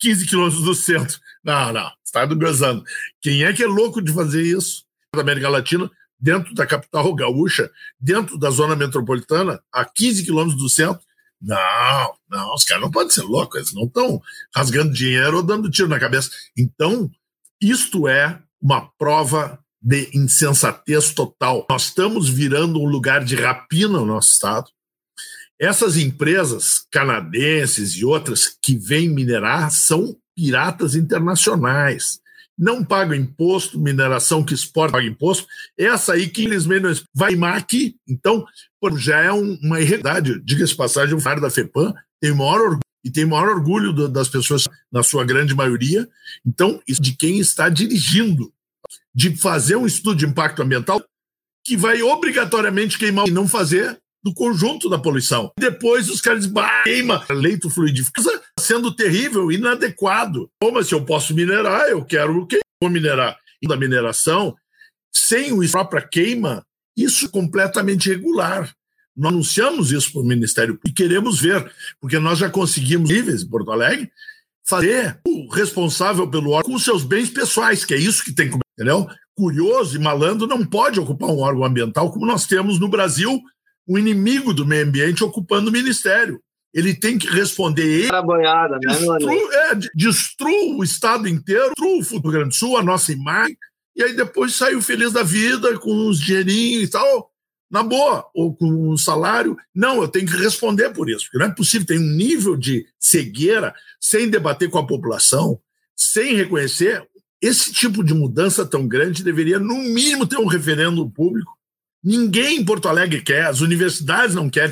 [0.00, 1.18] 15 quilômetros do centro.
[1.44, 2.82] Não, não, está gozando.
[3.20, 4.86] Quem é que é louco de fazer isso?
[5.14, 10.70] Da América Latina, dentro da capital gaúcha, dentro da zona metropolitana, a 15 quilômetros do
[10.70, 11.04] centro.
[11.38, 14.22] Não, não, os caras não podem ser loucos, eles não estão
[14.56, 16.30] rasgando dinheiro ou dando tiro na cabeça.
[16.56, 17.10] Então,
[17.60, 21.66] isto é uma prova de insensatez total.
[21.68, 24.66] Nós estamos virando um lugar de rapina no nosso estado.
[25.60, 32.18] Essas empresas canadenses e outras que vêm minerar são piratas internacionais.
[32.56, 35.46] Não pagam imposto, mineração que exporta paga imposto.
[35.78, 37.96] Essa aí que eles menos vai aqui.
[38.08, 38.46] Então,
[38.96, 40.40] já é uma irregularidade.
[40.44, 44.28] Diga-se passagem, o FAR da FEPAM tem o maior orgulho e tem maior orgulho das
[44.28, 46.08] pessoas, na sua grande maioria.
[46.44, 48.50] Então, de quem está dirigindo,
[49.14, 51.02] de fazer um estudo de impacto ambiental
[51.64, 55.52] que vai obrigatoriamente queimar e não fazer do conjunto da poluição.
[55.58, 60.50] Depois os caras dizem, queima leito fluidificado, sendo terrível, inadequado.
[60.60, 63.38] Como se eu posso minerar, eu quero o que vou minerar.
[63.62, 64.56] E da mineração,
[65.12, 66.64] sem o própria queima,
[66.96, 68.74] isso é completamente regular.
[69.16, 73.48] Nós anunciamos isso para o Ministério e queremos ver, porque nós já conseguimos níveis em
[73.48, 74.10] Porto Alegre
[74.66, 78.58] fazer o responsável pelo órgão com seus bens pessoais, que é isso que tem que,
[78.78, 79.06] entendeu?
[79.36, 83.40] Curioso e malandro não pode ocupar um órgão ambiental como nós temos no Brasil
[83.86, 86.40] o inimigo do meio ambiente ocupando o ministério.
[86.72, 88.08] Ele tem que responder.
[88.08, 92.76] Ele boiada, né, destrua, é, destrua o Estado inteiro, destrua o Rio Grande do Sul,
[92.76, 93.56] a nossa imagem,
[93.94, 97.30] e aí depois saiu feliz da vida, com uns dinheirinhos e tal,
[97.74, 99.56] na boa, ou com um salário.
[99.74, 101.86] Não, eu tenho que responder por isso, porque não é possível.
[101.86, 105.60] Tem um nível de cegueira sem debater com a população,
[105.94, 107.06] sem reconhecer.
[107.42, 111.52] Esse tipo de mudança tão grande deveria, no mínimo, ter um referendo público
[112.04, 114.70] Ninguém em Porto Alegre quer, as universidades não querem.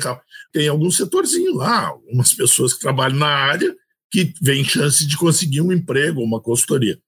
[0.51, 3.75] Tem algum setorzinho lá, algumas pessoas que trabalham na área
[4.11, 6.99] que vêm chance de conseguir um emprego, uma consultoria.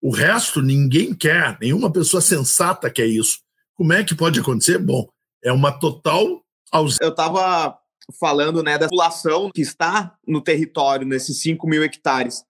[0.00, 3.40] O resto ninguém quer, nenhuma pessoa sensata quer isso.
[3.74, 4.78] Como é que pode acontecer?
[4.78, 5.06] Bom,
[5.44, 7.04] é uma total ausência.
[7.04, 7.78] Eu estava
[8.18, 12.42] falando né, da população que está no território, nesses 5 mil hectares.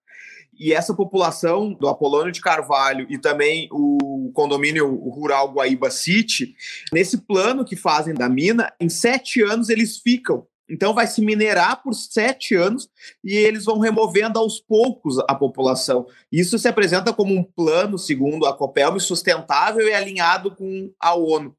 [0.57, 6.55] E essa população do Apolônio de Carvalho e também o condomínio rural Guaíba City,
[6.93, 10.47] nesse plano que fazem da mina, em sete anos eles ficam.
[10.69, 12.89] Então vai se minerar por sete anos
[13.23, 16.07] e eles vão removendo aos poucos a população.
[16.31, 21.55] Isso se apresenta como um plano, segundo a Copelme, sustentável e alinhado com a ONU.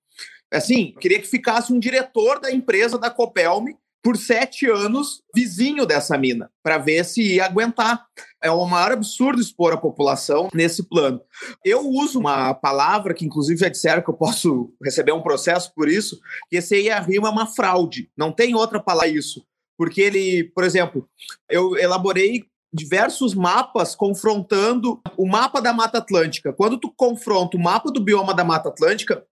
[0.52, 6.16] Assim, queria que ficasse um diretor da empresa da Copelme por sete anos vizinho dessa
[6.16, 8.06] mina, para ver se ia aguentar.
[8.40, 11.20] É o maior absurdo expor a população nesse plano.
[11.64, 15.88] Eu uso uma palavra que, inclusive, já disseram que eu posso receber um processo por
[15.88, 18.08] isso, que esse IARIMA é uma fraude.
[18.16, 19.44] Não tem outra palavra isso.
[19.76, 21.08] Porque ele, por exemplo,
[21.50, 26.52] eu elaborei diversos mapas confrontando o mapa da Mata Atlântica.
[26.52, 29.24] Quando tu confronta o mapa do bioma da Mata Atlântica,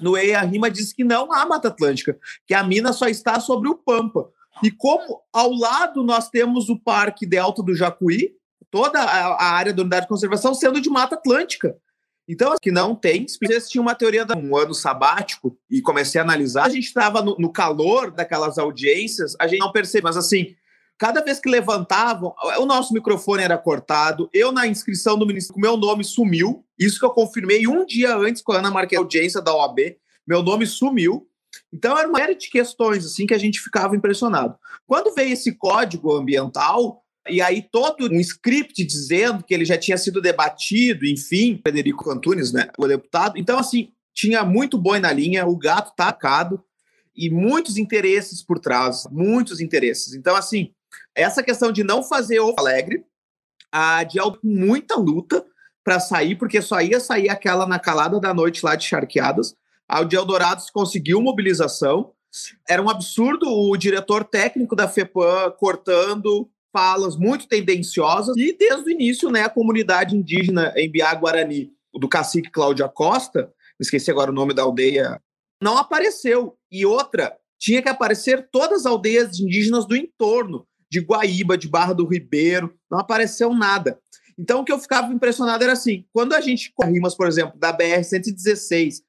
[0.00, 3.68] no EIA Rima diz que não há Mata Atlântica, que a mina só está sobre
[3.68, 4.28] o Pampa.
[4.62, 8.32] E como ao lado nós temos o Parque Delta do Jacuí,
[8.70, 11.76] toda a, área da unidade de conservação sendo de Mata Atlântica.
[12.28, 13.24] Então, que não tem.
[13.68, 17.36] Tinha uma teoria de um ano sabático e comecei a analisar, a gente estava no,
[17.38, 20.56] no, calor daquelas audiências, a gente não percebe, mas assim,
[20.98, 25.76] cada vez que levantavam, o nosso microfone era cortado, eu na inscrição do ministério, meu
[25.76, 29.54] nome sumiu, isso que eu confirmei um dia antes, quando a Ana a audiência da
[29.54, 31.28] OAB, meu nome sumiu.
[31.72, 34.56] Então era uma série de questões assim que a gente ficava impressionado.
[34.86, 39.98] Quando veio esse código ambiental, e aí todo um script dizendo que ele já tinha
[39.98, 43.38] sido debatido, enfim, Federico Antunes, né, o deputado.
[43.38, 46.62] Então, assim, tinha muito boi na linha, o gato tacado
[47.14, 50.14] e muitos interesses por trás, muitos interesses.
[50.14, 50.70] Então, assim,
[51.16, 53.04] essa questão de não fazer o Alegre,
[53.72, 55.44] a de muita luta,
[55.82, 59.54] para sair, porque só ia sair aquela na calada da noite lá de Charqueadas.
[59.88, 62.12] A de Eldorado conseguiu mobilização.
[62.68, 68.36] Era um absurdo o diretor técnico da FEPAM cortando falas muito tendenciosas.
[68.36, 73.50] E desde o início, né, a comunidade indígena em Biá Guarani, do cacique Cláudia Costa,
[73.80, 75.22] esqueci agora o nome da aldeia,
[75.62, 76.58] não apareceu.
[76.70, 81.92] E outra, tinha que aparecer todas as aldeias indígenas do entorno, de Guaíba, de Barra
[81.92, 83.98] do Ribeiro, não apareceu nada.
[84.38, 87.76] Então, o que eu ficava impressionado era assim: quando a gente rimas, por exemplo, da
[87.76, 89.02] BR-116,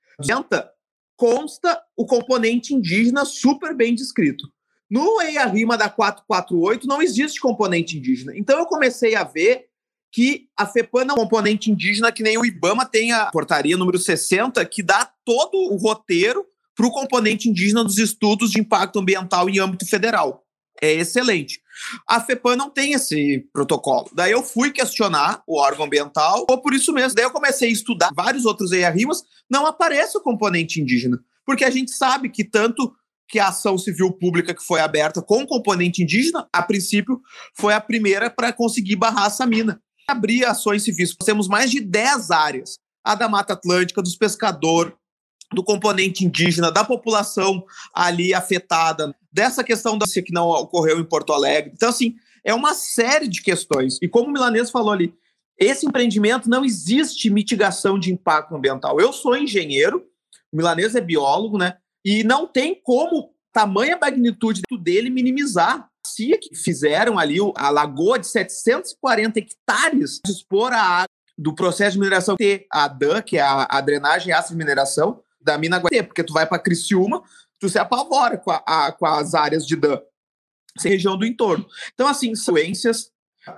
[1.18, 4.48] consta o componente indígena super bem descrito.
[4.90, 8.32] No EIA-RIMA da 448 não existe componente indígena.
[8.38, 9.66] Então eu comecei a ver
[10.14, 13.76] que a FEPAM não é um componente indígena que nem o IBAMA tem a portaria
[13.76, 19.00] número 60, que dá todo o roteiro para o componente indígena dos estudos de impacto
[19.00, 20.46] ambiental em âmbito federal.
[20.82, 21.60] É excelente.
[22.08, 24.10] A FEPAM não tem esse protocolo.
[24.14, 27.16] Daí eu fui questionar o órgão ambiental, ou por isso mesmo.
[27.16, 31.20] Daí eu comecei a estudar vários outros EIA-RIMAS, não aparece o componente indígena.
[31.46, 32.94] Porque a gente sabe que tanto
[33.28, 37.22] que a ação civil pública que foi aberta com componente indígena, a princípio,
[37.56, 39.82] foi a primeira para conseguir barrar essa mina.
[40.10, 41.16] Abrir ações civis.
[41.20, 42.78] Nós temos mais de 10 áreas.
[43.04, 44.94] A da Mata Atlântica, dos pescadores,
[45.54, 51.32] do componente indígena, da população ali afetada, dessa questão da que não ocorreu em Porto
[51.32, 51.72] Alegre.
[51.74, 53.98] Então, assim, é uma série de questões.
[54.02, 55.14] E como o Milanês falou ali,
[55.58, 59.00] esse empreendimento não existe mitigação de impacto ambiental.
[59.00, 60.06] Eu sou engenheiro,
[60.52, 61.78] o Milanês é biólogo, né?
[62.06, 65.90] E não tem como tamanha magnitude dele minimizar.
[66.06, 72.00] Se que fizeram ali a lagoa de 740 hectares expor a água do processo de
[72.00, 76.04] mineração ter a DAN, que é a, a drenagem ácida de mineração da mina Guaté,
[76.04, 77.24] porque tu vai para Criciúma,
[77.60, 80.00] tu se apavora com, a, a, com as áreas de DAN,
[80.80, 81.66] região do entorno.
[81.94, 83.12] Então, assim, influências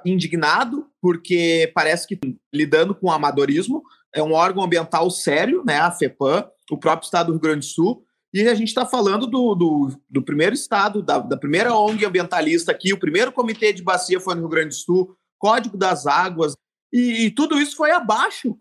[0.06, 2.20] indignado, porque parece que
[2.54, 3.82] lidando com amadorismo,
[4.14, 7.72] é um órgão ambiental sério, né, a FEPAM, o próprio estado do Rio Grande do
[7.72, 12.06] Sul, e a gente está falando do, do, do, primeiro estado, da, da, primeira ONG
[12.06, 16.06] ambientalista aqui, o primeiro comitê de bacia foi no Rio Grande do Sul, Código das
[16.06, 16.54] Águas,
[16.94, 18.56] e, e tudo isso foi abaixo.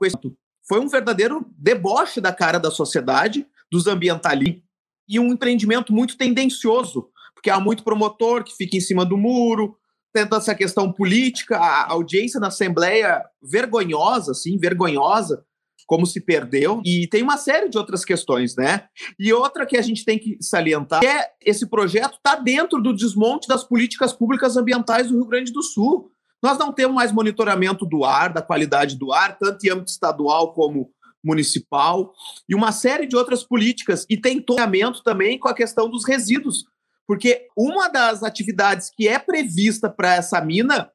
[0.68, 4.62] Foi um verdadeiro deboche da cara da sociedade, dos ambientalistas,
[5.08, 9.76] e um empreendimento muito tendencioso, porque há muito promotor que fica em cima do muro,
[10.12, 15.44] tendo essa questão política, a audiência na Assembleia vergonhosa, assim, vergonhosa,
[15.86, 18.88] como se perdeu, e tem uma série de outras questões, né?
[19.18, 23.48] E outra que a gente tem que salientar é esse projeto está dentro do desmonte
[23.48, 26.10] das políticas públicas ambientais do Rio Grande do Sul.
[26.42, 30.52] Nós não temos mais monitoramento do ar, da qualidade do ar, tanto em âmbito estadual
[30.52, 30.90] como
[31.24, 32.12] municipal,
[32.48, 36.64] e uma série de outras políticas, e tem toamento também com a questão dos resíduos,
[37.06, 40.90] porque uma das atividades que é prevista para essa mina,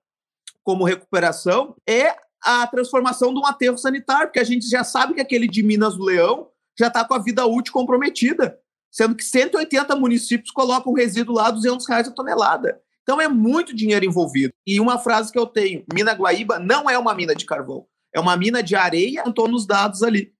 [0.64, 5.22] como recuperação, é a transformação de um aterro sanitário, porque a gente já sabe que
[5.22, 8.58] aquele de Minas do Leão já está com a vida útil comprometida,
[8.92, 12.80] sendo que 180 municípios colocam resíduo lá 200 reais a tonelada.
[13.04, 14.54] Então é muito dinheiro envolvido.
[14.66, 18.20] E uma frase que eu tenho: Mina Guaíba não é uma mina de carvão, é
[18.20, 19.24] uma mina de areia.
[19.28, 20.34] Estou nos dados ali,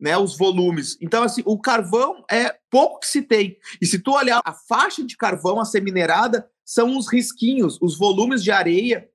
[0.00, 0.16] né?
[0.16, 0.96] Os volumes.
[1.00, 3.56] Então assim, o carvão é pouco que se tem.
[3.80, 7.98] E se tu olhar a faixa de carvão a ser minerada, são os risquinhos, os
[7.98, 9.08] volumes de areia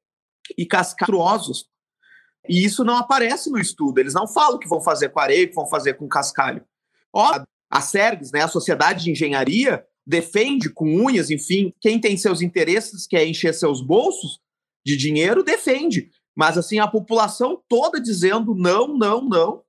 [0.58, 1.72] e cascarosos
[2.47, 3.99] e isso não aparece no estudo.
[3.99, 6.64] Eles não falam que vão fazer com areia, que vão fazer com cascalho.
[7.14, 12.41] Ó, a SERGS, né, a Sociedade de Engenharia, defende com unhas, enfim, quem tem seus
[12.41, 14.39] interesses, quer encher seus bolsos
[14.86, 16.10] de dinheiro, defende.
[16.36, 19.64] Mas assim, a população toda dizendo não, não, não.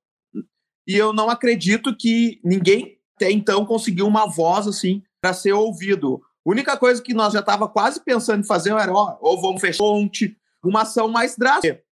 [0.87, 6.21] E eu não acredito que ninguém até então conseguiu uma voz assim para ser ouvido.
[6.45, 9.61] A única coisa que nós já estava quase pensando em fazer era, ó, ou vamos
[9.61, 11.83] fechar ponte, uma ação mais drástica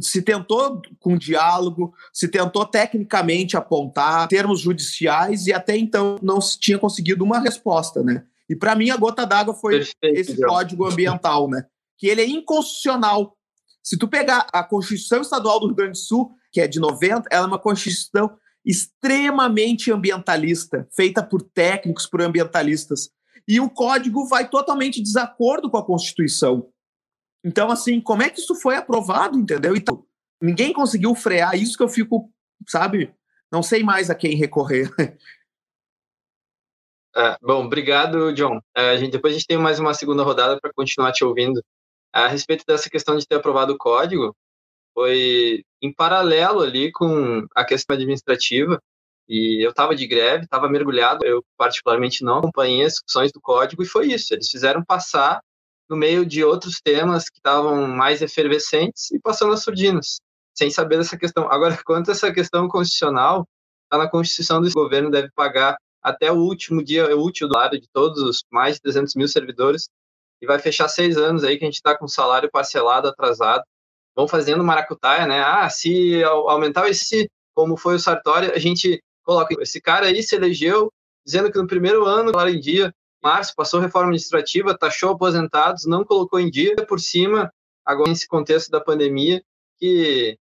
[0.00, 6.58] se tentou com diálogo, se tentou tecnicamente apontar termos judiciais e até então não se
[6.58, 8.24] tinha conseguido uma resposta, né?
[8.48, 10.50] E para mim a gota d'água foi Perfeito, esse Deus.
[10.50, 11.64] código ambiental, né?
[11.96, 13.36] Que ele é inconstitucional.
[13.82, 17.28] Se tu pegar a Constituição Estadual do Rio Grande do Sul, que é de 90,
[17.30, 23.10] ela é uma Constituição extremamente ambientalista, feita por técnicos, por ambientalistas.
[23.46, 26.66] E o código vai totalmente de desacordo com a Constituição.
[27.44, 29.76] Então, assim, como é que isso foi aprovado, entendeu?
[29.76, 30.06] Então,
[30.40, 32.32] ninguém conseguiu frear isso que eu fico,
[32.66, 33.14] sabe?
[33.52, 34.90] Não sei mais a quem recorrer.
[37.14, 38.60] É, bom, obrigado, John.
[38.74, 41.62] É, a gente, depois a gente tem mais uma segunda rodada para continuar te ouvindo.
[42.12, 44.34] A respeito dessa questão de ter aprovado o código,
[44.94, 48.80] foi em paralelo ali com a questão administrativa,
[49.28, 53.82] e eu estava de greve, estava mergulhado, eu particularmente não acompanhei as discussões do código,
[53.82, 55.42] e foi isso, eles fizeram passar
[55.88, 60.20] no meio de outros temas que estavam mais efervescentes e passando as surdinas,
[60.54, 61.50] sem saber dessa questão.
[61.50, 63.46] Agora, quanto a essa questão constitucional,
[63.84, 67.88] está na Constituição do governo deve pagar até o último dia útil do lado de
[67.92, 69.88] todos os mais de 300 mil servidores
[70.40, 73.64] e vai fechar seis anos aí que a gente está com salário parcelado, atrasado.
[74.14, 75.42] Vão fazendo maracutaia, né?
[75.42, 80.36] Ah, se aumentar esse, como foi o Sartori, a gente coloca esse cara aí se
[80.36, 80.92] elegeu
[81.26, 82.92] dizendo que no primeiro ano, salário em dia,
[83.24, 87.52] março, passou reforma administrativa, taxou aposentados, não colocou em dia, por cima,
[87.84, 89.42] agora nesse contexto da pandemia,
[89.78, 90.38] que,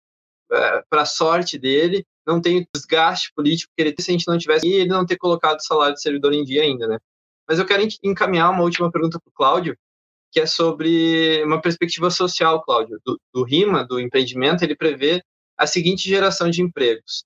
[0.51, 4.67] é, para sorte dele, não tem desgaste político que ele se a gente não tivesse,
[4.67, 6.97] e ele não ter colocado o salário de servidor em dia ainda, né?
[7.47, 9.77] Mas eu quero encaminhar uma última pergunta para o Cláudio,
[10.31, 12.99] que é sobre uma perspectiva social, Cláudio.
[13.05, 15.21] Do, do RIMA, do empreendimento, ele prevê
[15.57, 17.25] a seguinte geração de empregos.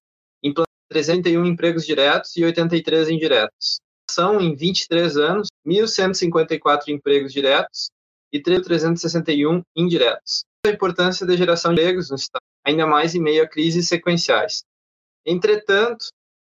[0.90, 3.82] 301 empregos diretos e 83 indiretos.
[4.10, 7.90] São, em 23 anos, 1.154 empregos diretos
[8.32, 10.44] e 361 indiretos.
[10.66, 14.64] A importância da geração de empregos no Estado, ainda mais em meio a crises sequenciais.
[15.26, 16.08] Entretanto,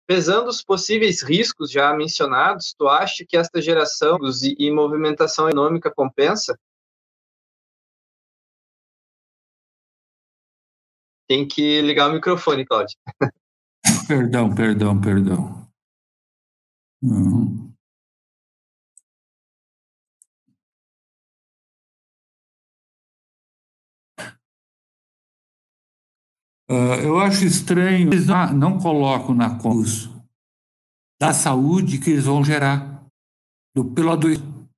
[0.06, 4.18] pesando os possíveis riscos já mencionados, tu acha que esta geração
[4.58, 6.58] e movimentação econômica compensa?
[11.28, 12.96] Tem que ligar o microfone, Cláudio.
[14.06, 15.61] Perdão, perdão, perdão.
[17.02, 17.72] Uh,
[27.04, 30.12] eu acho estranho, eles não, não colocam na conta
[31.20, 33.04] da saúde que eles vão gerar
[33.74, 34.70] do, pelo adoecimento.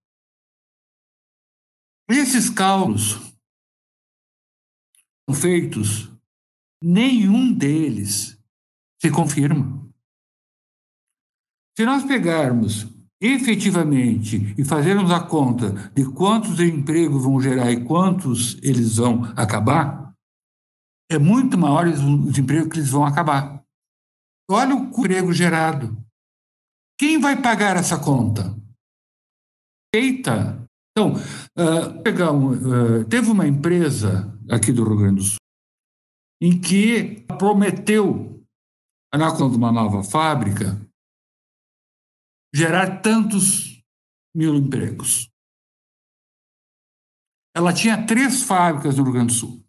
[2.09, 3.35] Esses cálculos
[5.33, 6.11] feitos,
[6.83, 8.39] nenhum deles
[9.01, 9.84] se confirma.
[11.77, 12.87] Se nós pegarmos
[13.21, 20.15] efetivamente e fazermos a conta de quantos empregos vão gerar e quantos eles vão acabar,
[21.11, 23.63] é muito maior os empregos que eles vão acabar.
[24.51, 25.97] Olha o emprego gerado.
[26.99, 28.55] Quem vai pagar essa conta?
[29.95, 30.63] Feita.
[30.97, 35.39] Então, uh, pegar um, uh, teve uma empresa aqui do Rio Grande do Sul
[36.41, 38.45] em que prometeu
[39.15, 40.84] na conta de uma nova fábrica,
[42.55, 43.83] gerar tantos
[44.35, 45.29] mil empregos.
[47.57, 49.65] Ela tinha três fábricas no Rio Grande do Sul.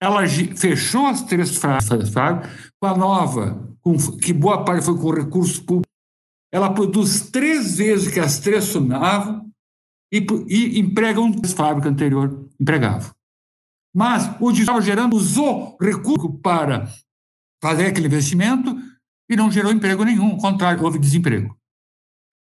[0.00, 2.10] Ela fechou as três fábricas
[2.80, 5.86] com a nova, com, que boa parte foi com recursos públicos.
[6.52, 9.50] Ela produz três vezes que as três sonavam
[10.12, 10.18] e,
[10.48, 13.14] e emprega um fábrica anterior empregava.
[13.94, 16.86] Mas o estava gerando usou recurso para
[17.62, 18.74] fazer aquele investimento
[19.28, 21.56] e não gerou emprego nenhum, ao contrário, houve desemprego.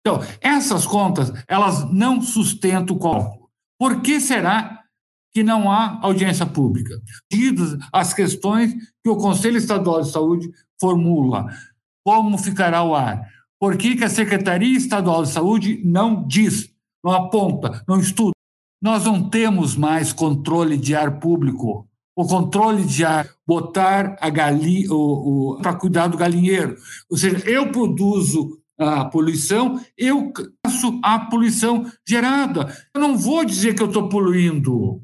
[0.02, 3.50] Então, essas contas, elas não sustentam o cálculo.
[3.78, 4.84] Por que será
[5.34, 7.00] que não há audiência pública?
[7.92, 8.74] As questões
[9.04, 10.50] que o Conselho Estadual de Saúde
[10.80, 11.48] formula.
[12.06, 13.28] Como ficará o ar?
[13.60, 16.74] Por que, que a Secretaria Estadual de Saúde não diz,
[17.04, 18.32] não aponta, não estuda?
[18.82, 21.89] Nós não temos mais controle de ar público.
[22.20, 24.90] O controle de ar, botar a galinha,
[25.62, 26.76] para cuidar do galinheiro.
[27.10, 30.30] Ou seja, eu produzo a poluição, eu
[30.66, 32.76] faço a poluição gerada.
[32.94, 35.02] Eu não vou dizer que eu estou poluindo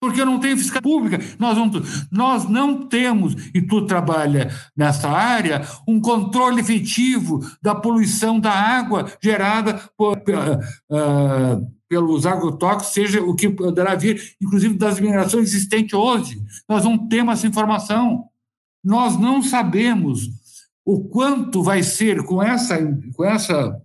[0.00, 1.20] porque não tenho fiscal pública.
[1.38, 1.70] Nós não,
[2.10, 9.12] nós não temos, e tu trabalha nessa área, um controle efetivo da poluição da água
[9.22, 16.42] gerada por, uh, pelos agrotóxicos, seja o que poderá vir, inclusive das minerações existentes hoje.
[16.68, 18.24] Nós não temos essa informação.
[18.82, 20.30] Nós não sabemos
[20.84, 22.78] o quanto vai ser com essa,
[23.14, 23.80] com essa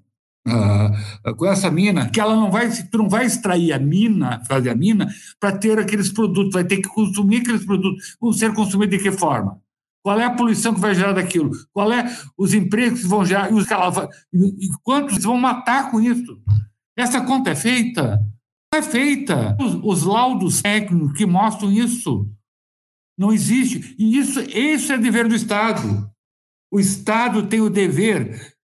[0.48, 4.70] uh, com essa mina, que ela não vai, tu não vai extrair a mina, fazer
[4.70, 5.08] a mina,
[5.40, 8.16] para ter aqueles produtos, vai ter que consumir aqueles produtos.
[8.20, 9.60] Vão ser consumidos de que forma?
[10.04, 11.50] Qual é a poluição que vai gerar daquilo?
[11.74, 12.06] Qual é
[12.38, 13.52] os empregos que vão gerar?
[13.52, 13.68] E, os,
[14.34, 16.40] e quantos vão matar com isso?
[16.96, 18.20] Essa conta é feita?
[18.72, 19.58] Não é feita.
[19.60, 22.30] Os, os laudos técnicos que mostram isso.
[23.18, 23.96] Não existe.
[23.98, 26.08] E isso, isso é dever do Estado.
[26.72, 28.55] O Estado tem o dever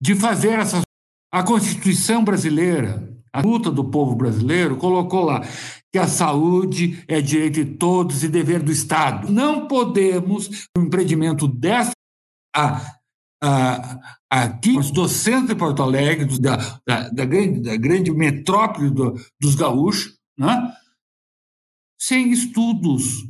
[0.00, 0.82] de fazer essa.
[1.32, 5.42] A Constituição brasileira, a luta do povo brasileiro, colocou lá
[5.92, 9.30] que a saúde é direito de todos e dever do Estado.
[9.30, 11.92] Não podemos, no empreendimento dessa.
[12.56, 12.98] A,
[13.42, 19.14] a, aqui do centro de Porto Alegre, da, da, da grande, da grande metrópole do,
[19.40, 20.72] dos gaúchos, né?
[22.00, 23.28] sem estudos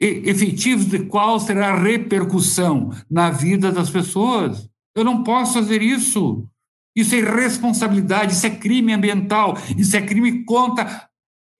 [0.00, 4.68] efetivos de qual será a repercussão na vida das pessoas.
[4.94, 6.48] Eu não posso fazer isso.
[6.96, 11.08] Isso é irresponsabilidade, isso é crime ambiental, isso é crime contra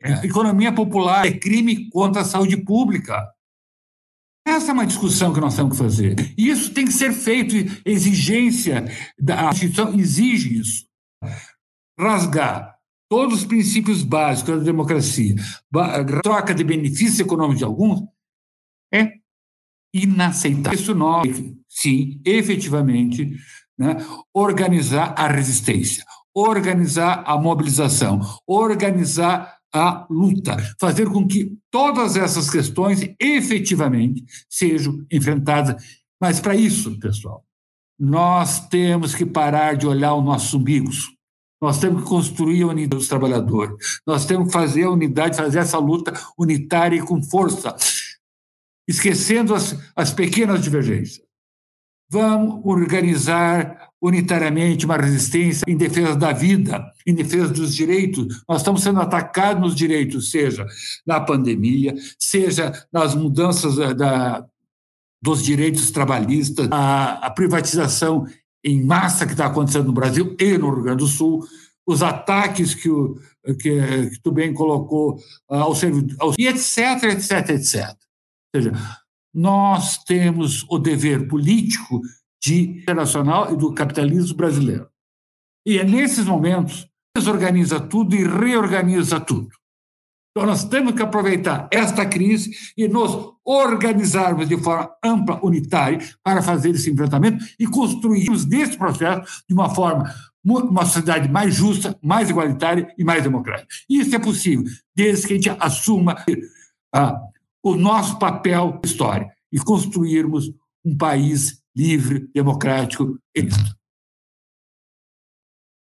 [0.02, 3.28] a economia popular, é crime contra a saúde pública.
[4.46, 6.34] Essa é uma discussão que nós temos que fazer.
[6.38, 7.54] E isso tem que ser feito,
[7.84, 8.84] exigência
[9.18, 10.86] da Constituição exige isso.
[11.98, 12.78] Rasgar
[13.08, 15.34] todos os princípios básicos da democracia,
[16.22, 18.02] troca de benefícios econômicos de alguns,
[18.92, 19.14] é
[19.94, 20.78] inaceitável.
[20.78, 23.36] Isso nós, sim, efetivamente,
[23.78, 23.96] né,
[24.34, 33.08] organizar a resistência, organizar a mobilização, organizar a luta, fazer com que todas essas questões
[33.20, 35.82] efetivamente sejam enfrentadas.
[36.20, 37.44] Mas para isso, pessoal,
[37.98, 41.12] nós temos que parar de olhar os nossos umbigos.
[41.60, 44.00] Nós temos que construir a unidade dos trabalhadores.
[44.06, 47.74] Nós temos que fazer a unidade, fazer essa luta unitária e com força,
[48.86, 51.24] esquecendo as, as pequenas divergências.
[52.10, 58.42] Vamos organizar unitariamente uma resistência em defesa da vida, em defesa dos direitos.
[58.48, 60.66] Nós estamos sendo atacados nos direitos, seja
[61.06, 64.44] na pandemia, seja nas mudanças da,
[65.22, 68.26] dos direitos trabalhistas, a, a privatização
[68.62, 71.42] em massa que está acontecendo no Brasil e no Rio Grande do Sul,
[71.86, 73.16] os ataques que, o,
[73.58, 75.18] que, que tu bem colocou
[75.50, 78.03] ah, ao servidor, e etc, etc, etc.
[78.54, 78.72] Ou seja,
[79.34, 82.00] nós temos o dever político
[82.42, 84.88] de internacional e do capitalismo brasileiro.
[85.66, 86.86] E é nesses momentos
[87.16, 89.48] desorganiza tudo e reorganiza tudo.
[90.36, 96.42] Então, nós temos que aproveitar esta crise e nos organizarmos de forma ampla, unitária, para
[96.42, 100.12] fazer esse enfrentamento e construirmos nesse processo de uma forma,
[100.44, 103.68] uma sociedade mais justa, mais igualitária e mais democrática.
[103.88, 106.16] Isso é possível, desde que a gente assuma
[106.92, 107.16] ah,
[107.64, 110.50] o nosso papel história e construirmos
[110.84, 113.74] um país livre, democrático e justo.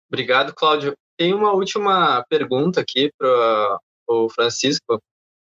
[0.10, 0.98] Obrigado, Cláudio.
[1.16, 5.00] Tem uma última pergunta aqui para o Francisco.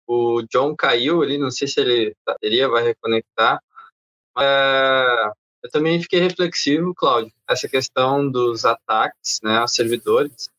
[0.08, 3.60] O John caiu ali, não sei se ele teria, vai reconectar.
[4.40, 5.32] É,
[5.64, 10.50] eu também fiquei reflexivo, Cláudio, essa questão dos ataques né, aos servidores.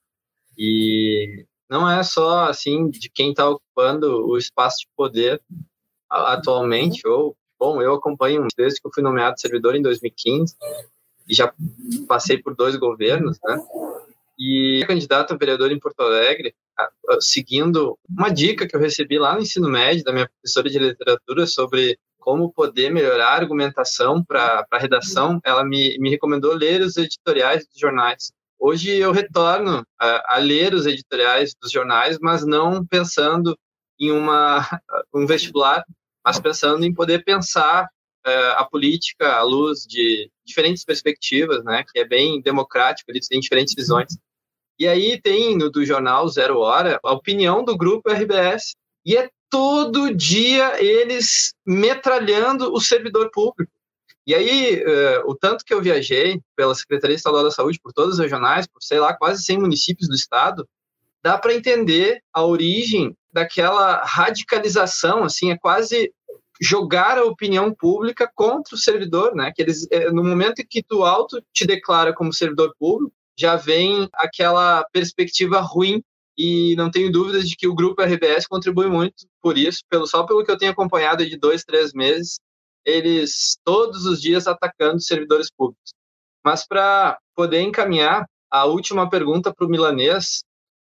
[0.57, 5.41] E não é só assim de quem está ocupando o espaço de poder
[6.09, 10.57] atualmente, ou, bom, eu acompanho desde que eu fui nomeado servidor em 2015
[11.29, 11.53] e já
[12.07, 13.61] passei por dois governos, né?
[14.39, 16.55] e candidato a vereador em Porto Alegre,
[17.21, 21.47] seguindo uma dica que eu recebi lá no ensino médio da minha professora de literatura
[21.47, 26.97] sobre como poder melhorar a argumentação para a redação, ela me, me recomendou ler os
[26.97, 28.33] editoriais dos jornais.
[28.59, 33.57] Hoje eu retorno a, a ler os editoriais dos jornais, mas não pensando
[33.99, 34.67] em uma,
[35.15, 35.85] um vestibular,
[36.25, 37.89] mas pensando em poder pensar
[38.25, 43.41] é, a política à luz de diferentes perspectivas, né, que é bem democrático, eles têm
[43.41, 44.17] diferentes visões.
[44.79, 48.75] E aí tem no do jornal Zero Hora a opinião do grupo RBS.
[49.05, 53.73] E é todo dia eles metralhando o servidor público.
[54.27, 58.15] E aí, uh, o tanto que eu viajei pela Secretaria Estadual da Saúde, por todos
[58.15, 60.69] os regionais, por, sei lá, quase 100 municípios do estado,
[61.23, 66.13] dá para entender a origem daquela radicalização, assim, é quase
[66.61, 69.53] jogar a opinião pública contra o servidor, né?
[69.55, 73.57] Que eles, eh, no momento em que tu auto te declara como servidor público, já
[73.57, 76.03] vem aquela perspectiva ruim
[76.37, 80.25] e não tenho dúvidas de que o grupo RBS contribui muito por isso, pelo só
[80.25, 82.41] pelo que eu tenho acompanhado de dois, três meses,
[82.87, 85.93] eles todos os dias atacando servidores públicos.
[86.45, 90.45] Mas para poder encaminhar a última pergunta para o milanês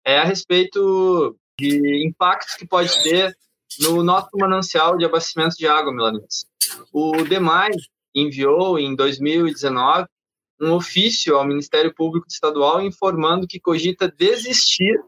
[0.05, 3.33] é a respeito de impactos que pode ter
[3.79, 6.45] no nosso manancial de abastecimento de água milanês.
[6.91, 7.71] O DEMAI
[8.13, 10.05] enviou em 2019
[10.61, 15.01] um ofício ao Ministério Público Estadual informando que cogita desistir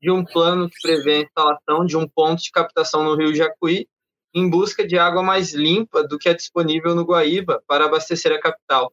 [0.00, 3.86] de um plano que prevê a instalação de um ponto de captação no Rio Jacuí
[4.34, 8.40] em busca de água mais limpa do que é disponível no Guaíba para abastecer a
[8.40, 8.92] capital.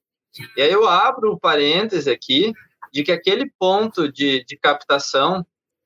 [0.56, 2.54] E aí eu abro o parêntese aqui
[2.94, 5.46] de que aquele ponto de, de captação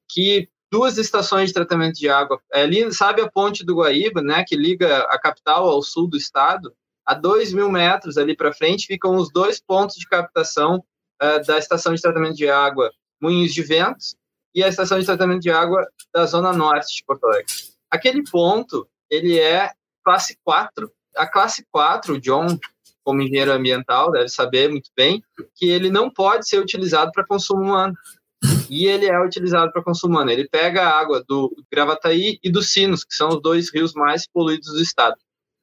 [0.09, 4.43] que duas estações de tratamento de água, é ali, sabe a ponte do Guaíba, né,
[4.45, 6.75] que liga a capital ao sul do estado,
[7.05, 10.83] a dois mil metros ali para frente ficam os dois pontos de captação
[11.21, 12.91] uh, da estação de tratamento de água
[13.21, 14.15] Moinhos de Ventos
[14.53, 17.53] e a estação de tratamento de água da zona norte de Porto Alegre.
[17.89, 19.71] Aquele ponto, ele é
[20.03, 20.91] classe 4.
[21.15, 22.47] A classe 4, o John,
[23.03, 25.23] como engenheiro ambiental, deve saber muito bem
[25.55, 27.95] que ele não pode ser utilizado para consumo humano.
[28.69, 30.31] E ele é utilizado para consumo humano.
[30.31, 34.27] Ele pega a água do Gravataí e dos Sinos, que são os dois rios mais
[34.27, 35.15] poluídos do estado.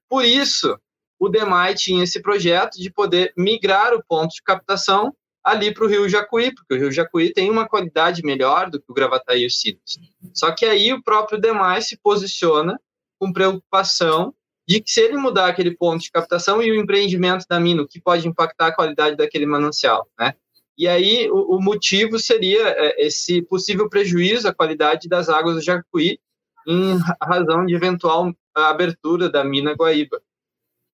[0.08, 0.78] Por isso,
[1.18, 5.14] o DEMAI tinha esse projeto de poder migrar o ponto de captação
[5.44, 8.90] ali para o Rio Jacuí, porque o Rio Jacuí tem uma qualidade melhor do que
[8.90, 9.98] o Gravataí e os Sinos.
[10.32, 12.78] Só que aí o próprio DEMAI se posiciona
[13.22, 14.34] com preocupação
[14.66, 17.86] de que se ele mudar aquele ponto de captação e o empreendimento da mina, o
[17.86, 20.34] que pode impactar a qualidade daquele manancial, né?
[20.76, 25.60] E aí o, o motivo seria é, esse possível prejuízo à qualidade das águas do
[25.62, 26.18] Jacuí
[26.66, 30.20] em razão de eventual abertura da mina Guaíba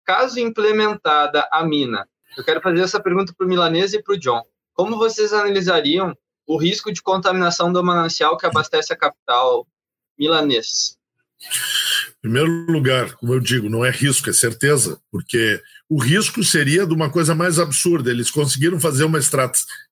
[0.05, 2.07] caso implementada a mina,
[2.37, 4.43] eu quero fazer essa pergunta para o Milanês e para o John.
[4.74, 6.14] Como vocês analisariam
[6.47, 9.66] o risco de contaminação do manancial que abastece a capital
[10.18, 10.99] milanês?
[12.19, 16.85] Em primeiro lugar, como eu digo, não é risco, é certeza, porque o risco seria
[16.85, 18.11] de uma coisa mais absurda.
[18.11, 19.21] Eles conseguiram fazer uma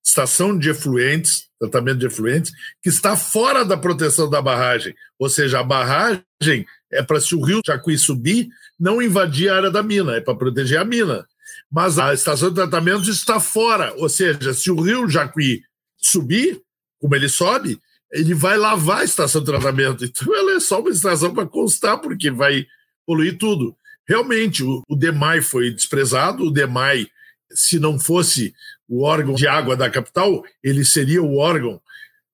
[0.05, 2.53] estação de efluentes, tratamento de efluentes,
[2.83, 4.93] que está fora da proteção da barragem.
[5.21, 8.49] Ou seja, a barragem é para se o rio Jacuí subir,
[8.79, 11.25] não invadir a área da mina, é para proteger a mina.
[11.71, 15.63] Mas a estação de tratamento está fora, ou seja, se o rio Jacuí
[15.97, 16.61] subir,
[16.99, 17.81] como ele sobe,
[18.13, 20.05] ele vai lavar a estação de tratamento.
[20.05, 22.67] Então ela é só uma estação para constar, porque vai
[23.07, 23.77] poluir tudo.
[24.09, 27.09] Realmente, o, o DEMAI foi desprezado, o DEMAI,
[27.53, 28.55] se não fosse
[28.89, 31.81] o órgão de água da capital, ele seria o órgão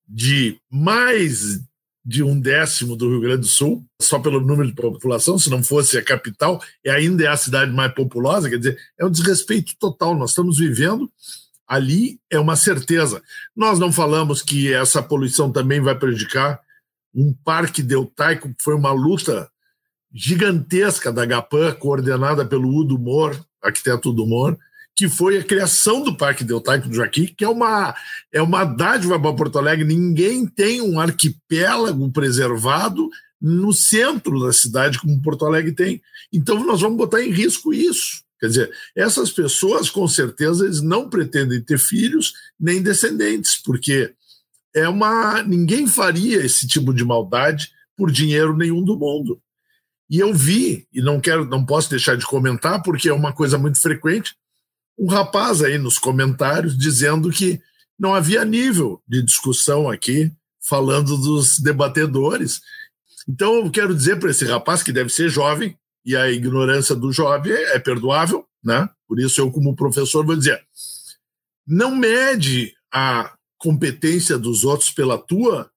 [0.07, 1.61] de mais
[2.05, 5.63] de um décimo do Rio Grande do Sul, só pelo número de população, se não
[5.63, 9.75] fosse a capital, e ainda é a cidade mais populosa, quer dizer, é um desrespeito
[9.79, 10.17] total.
[10.17, 11.11] Nós estamos vivendo
[11.73, 13.23] ali, é uma certeza.
[13.57, 16.61] Nós não falamos que essa poluição também vai prejudicar
[17.15, 19.49] um parque deltaico, que foi uma luta
[20.13, 24.59] gigantesca da GAPAN, coordenada pelo Udo Mor, arquiteto Udo Mor,
[24.95, 27.95] que foi a criação do Parque Deltaico do Joaquim, que é uma,
[28.31, 29.87] é uma dádiva para Porto Alegre.
[29.87, 33.09] Ninguém tem um arquipélago preservado
[33.41, 36.03] no centro da cidade como Porto Alegre tem.
[36.31, 38.23] Então nós vamos botar em risco isso.
[38.43, 44.13] Quer dizer, essas pessoas, com certeza, eles não pretendem ter filhos nem descendentes, porque
[44.75, 49.41] é uma ninguém faria esse tipo de maldade por dinheiro nenhum do mundo.
[50.11, 53.57] E eu vi, e não quero, não posso deixar de comentar, porque é uma coisa
[53.57, 54.35] muito frequente,
[54.99, 57.61] um rapaz aí nos comentários dizendo que
[57.97, 60.33] não havia nível de discussão aqui,
[60.69, 62.61] falando dos debatedores.
[63.29, 67.13] Então eu quero dizer para esse rapaz que deve ser jovem, e a ignorância do
[67.13, 68.89] jovem é perdoável, né?
[69.07, 70.61] Por isso eu como professor vou dizer,
[71.67, 75.71] não mede a competência dos outros pela tua,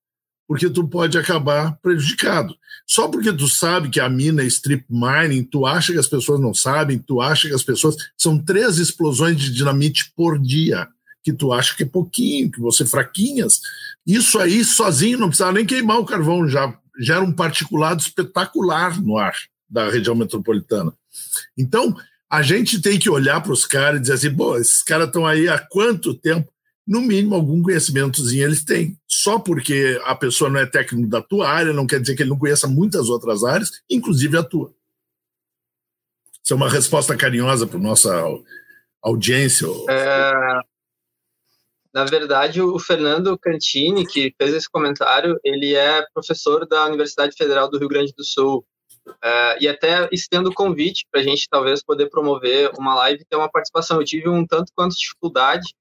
[0.47, 2.55] porque tu pode acabar prejudicado.
[2.87, 6.39] Só porque tu sabe que a mina é strip mining, tu acha que as pessoas
[6.39, 7.95] não sabem, tu acha que as pessoas.
[8.17, 10.87] São três explosões de dinamite por dia,
[11.23, 13.59] que tu acha que é pouquinho, que você fraquinhas.
[14.05, 19.17] Isso aí sozinho não precisava nem queimar o carvão, já gera um particulado espetacular no
[19.17, 19.35] ar
[19.69, 20.93] da região metropolitana.
[21.57, 21.95] Então,
[22.29, 25.25] a gente tem que olhar para os caras e dizer assim: pô, esses caras estão
[25.25, 26.51] aí há quanto tempo?
[26.87, 28.97] no mínimo algum conhecimentozinho eles têm.
[29.07, 32.29] Só porque a pessoa não é técnico da tua área, não quer dizer que ele
[32.29, 34.73] não conheça muitas outras áreas, inclusive a tua.
[36.43, 38.11] Isso é uma resposta carinhosa para nossa
[39.01, 39.67] audiência.
[39.89, 40.31] É,
[41.91, 47.67] na verdade, o Fernando Cantini, que fez esse comentário, ele é professor da Universidade Federal
[47.67, 48.63] do Rio Grande do Sul.
[49.23, 53.25] É, e até estendo o convite para a gente talvez poder promover uma live e
[53.25, 53.99] ter uma participação.
[53.99, 55.73] Eu tive um tanto quanto dificuldade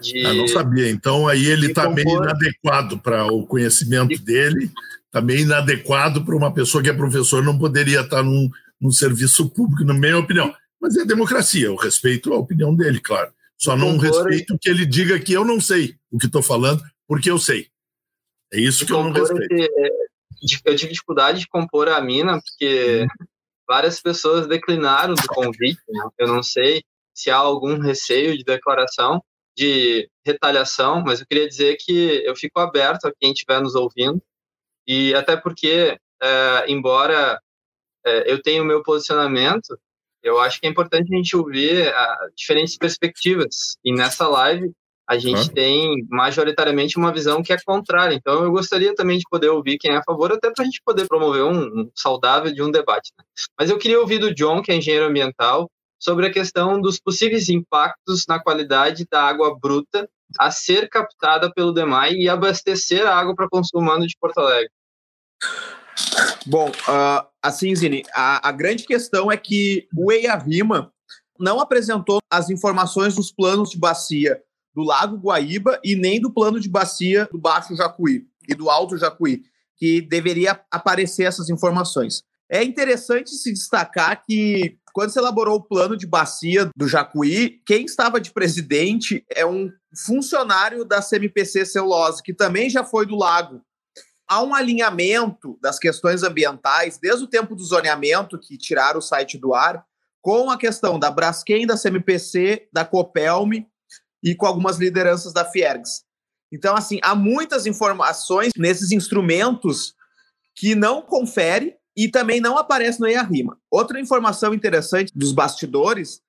[0.00, 0.26] de.
[0.26, 0.90] Ah, não sabia.
[0.90, 4.18] Então aí ele está meio inadequado para o conhecimento de...
[4.18, 4.70] dele,
[5.06, 8.50] está meio inadequado para uma pessoa que é professor, não poderia estar tá num,
[8.80, 10.54] num serviço público, na minha opinião.
[10.80, 13.30] Mas é democracia, eu respeito a opinião dele, claro.
[13.58, 17.30] Só não respeito que ele diga que eu não sei o que estou falando, porque
[17.30, 17.66] eu sei.
[18.52, 19.52] É isso que eu não respeito.
[19.52, 19.90] Esse, é,
[20.64, 23.06] eu tive dificuldade de compor a mina, porque
[23.68, 25.80] várias pessoas declinaram do convite.
[25.88, 26.08] Né?
[26.18, 26.82] Eu não sei
[27.14, 29.22] se há algum receio de declaração,
[29.56, 34.22] de retaliação, mas eu queria dizer que eu fico aberto a quem estiver nos ouvindo,
[34.86, 37.38] e até porque, é, embora
[38.06, 39.78] é, eu tenha o meu posicionamento,
[40.22, 44.72] eu acho que é importante a gente ouvir a, diferentes perspectivas, e nessa live
[45.10, 48.14] a gente tem majoritariamente uma visão que é contrária.
[48.14, 50.80] Então, eu gostaria também de poder ouvir quem é a favor, até para a gente
[50.84, 53.10] poder promover um, um, saudável de um debate.
[53.18, 53.24] Né?
[53.58, 57.48] Mas eu queria ouvir do John, que é engenheiro ambiental, sobre a questão dos possíveis
[57.48, 60.08] impactos na qualidade da água bruta
[60.38, 64.70] a ser captada pelo DEMAI e abastecer a água para consumo humano de Porto Alegre.
[66.46, 70.92] Bom, uh, assim, Zini, a, a, grande questão é que o EIA-RIMA
[71.36, 74.40] não apresentou as informações dos planos de bacia
[74.74, 78.96] do Lago Guaíba e nem do plano de bacia do Baixo Jacuí e do Alto
[78.96, 79.42] Jacuí,
[79.76, 82.22] que deveria aparecer essas informações.
[82.48, 87.84] É interessante se destacar que quando se elaborou o plano de bacia do Jacuí, quem
[87.84, 89.70] estava de presidente é um
[90.04, 93.62] funcionário da CMPC Celulose, que também já foi do lago.
[94.28, 99.38] Há um alinhamento das questões ambientais, desde o tempo do zoneamento, que tiraram o site
[99.38, 99.84] do ar,
[100.20, 103.66] com a questão da Braskem, da CMPC, da Copelme
[104.22, 106.02] e com algumas lideranças da Fiergs.
[106.52, 109.94] Então, assim, há muitas informações nesses instrumentos
[110.54, 113.56] que não confere e também não aparece no EIA-RIMA.
[113.70, 116.20] Outra informação interessante dos bastidores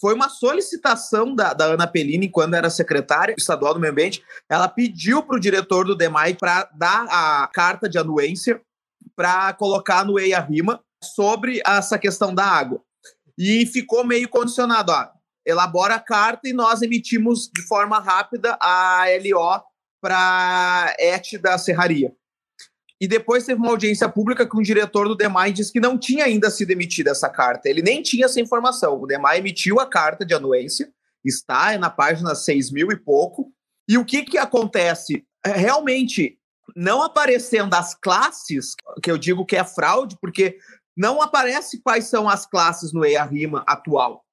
[0.00, 4.68] foi uma solicitação da, da Ana Pellini, quando era secretária estadual do Meio Ambiente, ela
[4.68, 8.60] pediu para o diretor do DEMAI para dar a carta de anuência
[9.14, 12.82] para colocar no EIA Rima sobre essa questão da água.
[13.38, 15.08] E ficou meio condicionado, ó,
[15.46, 19.62] elabora a carta e nós emitimos de forma rápida a LO
[20.00, 22.12] para ET da Serraria.
[23.00, 26.24] E depois teve uma audiência pública com o diretor do DEMAI disse que não tinha
[26.24, 27.68] ainda sido emitida essa carta.
[27.68, 29.00] Ele nem tinha essa informação.
[29.00, 30.90] O DEMAI emitiu a carta de anuência,
[31.24, 33.52] está na página 6 mil e pouco.
[33.88, 35.24] E o que, que acontece?
[35.44, 36.38] É, realmente,
[36.74, 40.58] não aparecendo as classes, que eu digo que é fraude, porque
[40.96, 44.25] não aparece quais são as classes no EIA-RIMA atual.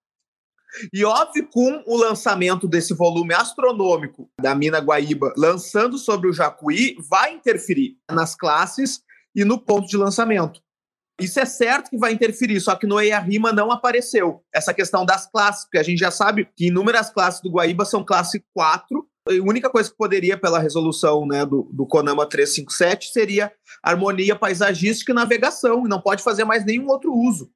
[0.92, 6.96] E óbvio, com o lançamento desse volume astronômico da mina Guaíba, lançando sobre o Jacuí,
[7.10, 9.02] vai interferir nas classes
[9.36, 10.62] e no ponto de lançamento.
[11.20, 15.06] Isso é certo que vai interferir, só que no EIA Rima não apareceu essa questão
[15.06, 19.08] das classes, porque a gente já sabe que inúmeras classes do Guaíba são classe 4.
[19.30, 23.52] A única coisa que poderia, pela resolução né, do, do CONAMA 357, seria
[23.82, 27.52] harmonia paisagística e navegação, e não pode fazer mais nenhum outro uso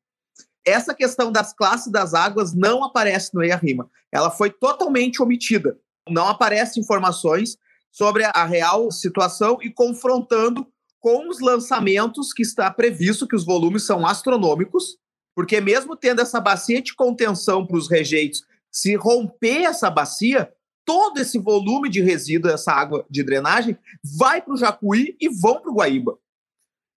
[0.67, 3.89] essa questão das classes das águas não aparece no EIA-RIMA.
[4.11, 5.79] Ela foi totalmente omitida.
[6.09, 7.57] Não aparecem informações
[7.91, 10.67] sobre a real situação e confrontando
[10.99, 14.97] com os lançamentos que está previsto, que os volumes são astronômicos,
[15.35, 20.51] porque mesmo tendo essa bacia de contenção para os rejeitos, se romper essa bacia,
[20.85, 23.77] todo esse volume de resíduo, essa água de drenagem,
[24.17, 26.17] vai para o Jacuí e vão para o Guaíba.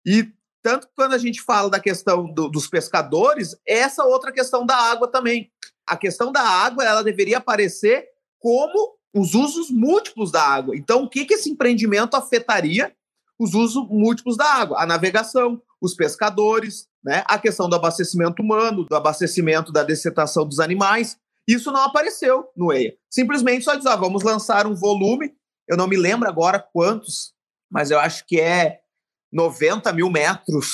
[0.06, 0.32] E
[0.68, 4.76] tanto que quando a gente fala da questão do, dos pescadores, essa outra questão da
[4.76, 5.50] água também.
[5.86, 8.04] A questão da água, ela deveria aparecer
[8.38, 10.76] como os usos múltiplos da água.
[10.76, 12.94] Então, o que, que esse empreendimento afetaria
[13.38, 14.82] os usos múltiplos da água?
[14.82, 17.24] A navegação, os pescadores, né?
[17.26, 21.16] a questão do abastecimento humano, do abastecimento da dessetação dos animais.
[21.48, 22.94] Isso não apareceu no EIA.
[23.08, 25.34] Simplesmente só diz, vamos lançar um volume,
[25.66, 27.32] eu não me lembro agora quantos,
[27.70, 28.80] mas eu acho que é
[29.32, 30.66] 90 mil metros.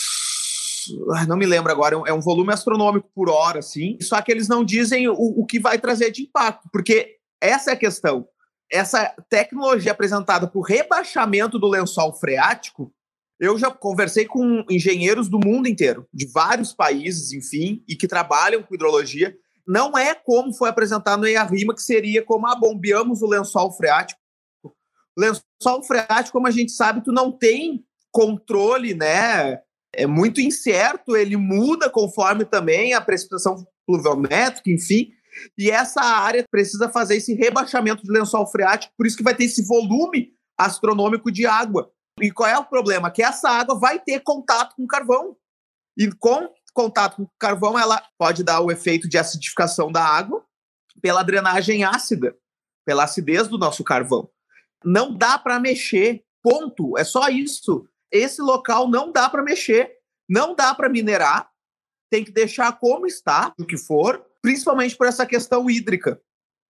[1.26, 3.96] Não me lembro agora, é um volume astronômico por hora, assim.
[4.00, 7.74] Só que eles não dizem o, o que vai trazer de impacto, porque essa é
[7.74, 8.26] a questão.
[8.70, 12.92] Essa tecnologia apresentada por rebaixamento do lençol freático,
[13.38, 18.62] eu já conversei com engenheiros do mundo inteiro, de vários países, enfim, e que trabalham
[18.62, 19.36] com hidrologia.
[19.66, 24.20] Não é como foi apresentado no EIA-RIMA, que seria como, ah, bombeamos o lençol freático.
[24.64, 24.72] O
[25.20, 27.84] lençol freático, como a gente sabe, tu não tem
[28.14, 29.58] controle, né?
[29.92, 35.10] É muito incerto, ele muda conforme também a precipitação pluviométrica, enfim.
[35.58, 39.44] E essa área precisa fazer esse rebaixamento de lençol freático, por isso que vai ter
[39.44, 41.90] esse volume astronômico de água.
[42.20, 43.10] E qual é o problema?
[43.10, 45.36] Que essa água vai ter contato com carvão.
[45.98, 50.44] E com contato com carvão, ela pode dar o efeito de acidificação da água
[51.02, 52.36] pela drenagem ácida,
[52.84, 54.28] pela acidez do nosso carvão.
[54.84, 56.96] Não dá para mexer, ponto.
[56.96, 59.90] É só isso esse local não dá para mexer,
[60.28, 61.50] não dá para minerar,
[62.08, 66.20] tem que deixar como está, o que for, principalmente por essa questão hídrica.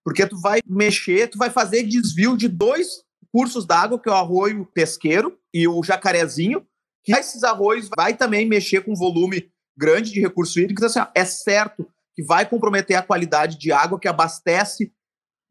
[0.03, 4.15] Porque tu vai mexer, tu vai fazer desvio de dois cursos d'água, que é o
[4.15, 6.65] arroio pesqueiro e o jacarezinho,
[7.03, 10.83] que esses arroios vai também mexer com volume grande de recursos hídricos.
[10.83, 14.91] Assim, ó, é certo que vai comprometer a qualidade de água que abastece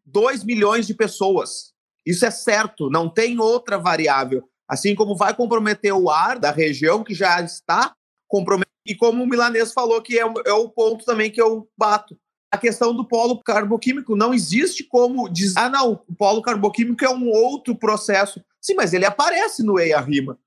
[0.06, 1.72] 2 milhões de pessoas.
[2.04, 4.48] Isso é certo, não tem outra variável.
[4.68, 7.94] Assim como vai comprometer o ar da região que já está
[8.28, 8.72] comprometido.
[8.86, 12.18] E como o milanês falou, que é, é o ponto também que eu bato.
[12.52, 17.10] A questão do polo carboquímico não existe como dizer, ah, não, o polo carboquímico é
[17.10, 18.44] um outro processo.
[18.60, 20.38] Sim, mas ele aparece no EIA-RIMA.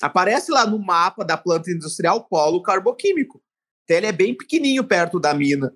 [0.00, 3.42] Aparece lá no mapa da planta industrial polo carboquímico.
[3.84, 5.74] Então ele é bem pequenininho perto da mina.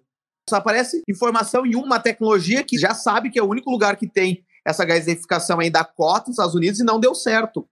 [0.49, 4.07] Só aparece informação em uma tecnologia que já sabe que é o único lugar que
[4.07, 7.69] tem essa gasificação aí da cota nos Estados Unidos e não deu certo.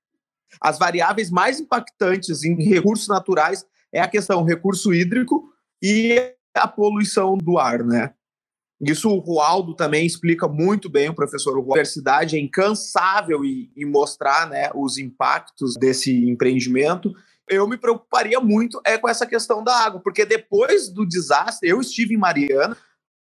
[0.61, 7.36] As variáveis mais impactantes em recursos naturais é a questão recurso hídrico e a poluição
[7.36, 8.12] do ar, né?
[8.80, 11.57] Isso o Rualdo também explica muito bem, o professor.
[11.57, 17.14] A universidade é incansável em, em mostrar né, os impactos desse empreendimento.
[17.48, 21.80] Eu me preocuparia muito é com essa questão da água, porque depois do desastre, eu
[21.80, 22.76] estive em Mariana,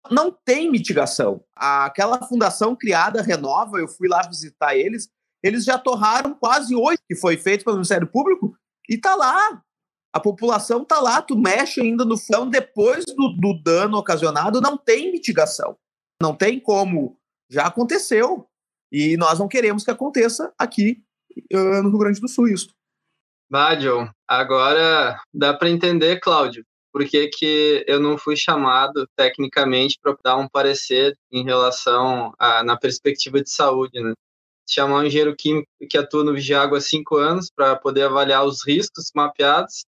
[0.10, 1.44] não tem mitigação.
[1.54, 5.10] Aquela fundação criada, Renova, eu fui lá visitar eles,
[5.44, 8.56] eles já torraram quase oito que foi feito pelo Ministério Público
[8.88, 9.62] e tá lá.
[10.12, 14.76] A população tá lá, tu mexe ainda no fundo depois do, do dano ocasionado, não
[14.76, 15.78] tem mitigação.
[16.22, 17.18] Não tem como.
[17.50, 18.48] Já aconteceu.
[18.92, 21.04] E nós não queremos que aconteça aqui
[21.54, 22.74] uh, no Rio Grande do Sul isso.
[23.50, 29.98] Bah, John, agora dá para entender, Cláudio, por que, que eu não fui chamado tecnicamente
[30.02, 34.14] para dar um parecer em relação a, na perspectiva de saúde, né?
[34.74, 38.66] Chamar um engenheiro químico que atua no Vigiago há cinco anos para poder avaliar os
[38.66, 39.86] riscos mapeados,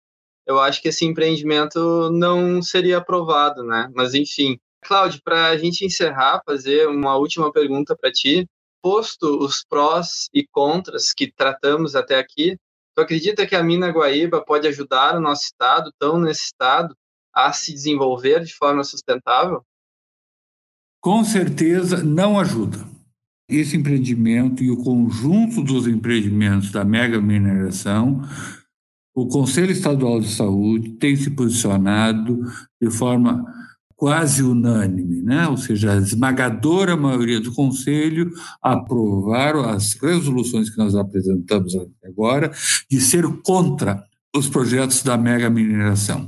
[0.46, 3.90] eu acho que esse empreendimento não seria aprovado, né?
[3.94, 8.48] Mas enfim, Cláudio, para a gente encerrar, fazer uma última pergunta para ti.
[8.82, 12.58] Posto os prós e contras que tratamos até aqui,
[12.96, 16.96] tu acredita que a mina Guaíba pode ajudar o nosso estado, tão nesse estado,
[17.34, 19.64] a se desenvolver de forma sustentável?
[21.02, 22.89] Com certeza não ajuda.
[23.50, 28.22] Esse empreendimento e o conjunto dos empreendimentos da mega mineração,
[29.16, 32.39] o Conselho Estadual de Saúde tem se posicionado
[32.80, 33.43] de forma
[33.95, 35.45] quase unânime, né?
[35.47, 38.32] ou seja, a esmagadora maioria do Conselho
[38.62, 41.74] aprovaram as resoluções que nós apresentamos
[42.06, 42.50] agora
[42.89, 44.02] de ser contra
[44.34, 46.26] os projetos da mega mineração.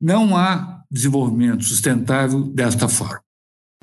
[0.00, 3.20] Não há desenvolvimento sustentável desta forma.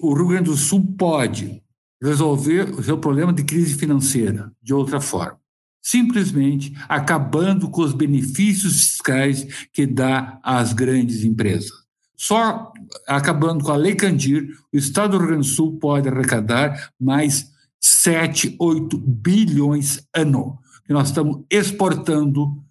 [0.01, 1.62] O Rio Grande do Sul pode
[2.03, 5.39] resolver o seu problema de crise financeira de outra forma,
[5.81, 11.71] simplesmente acabando com os benefícios fiscais que dá às grandes empresas.
[12.15, 12.71] Só
[13.07, 17.51] acabando com a Lei Candir, o Estado do Rio Grande do Sul pode arrecadar mais
[17.79, 22.61] 7, 8 bilhões ano, que nós estamos exportando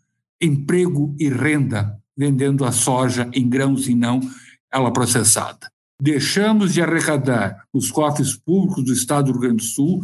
[0.41, 4.21] emprego e renda, vendendo a soja em grãos e não
[4.71, 5.72] ela processada.
[6.03, 10.01] Deixamos de arrecadar os cofres públicos do Estado do Rio Grande do Sul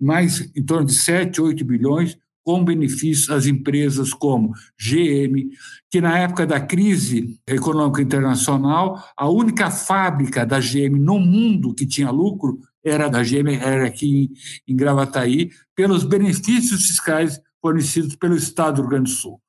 [0.00, 5.48] mais em torno de 7, 8 bilhões com benefícios às empresas como GM,
[5.88, 11.86] que na época da crise econômica internacional, a única fábrica da GM no mundo que
[11.86, 14.32] tinha lucro era da GM, era aqui
[14.66, 19.40] em Gravataí, pelos benefícios fiscais fornecidos pelo Estado do Rio Grande do Sul.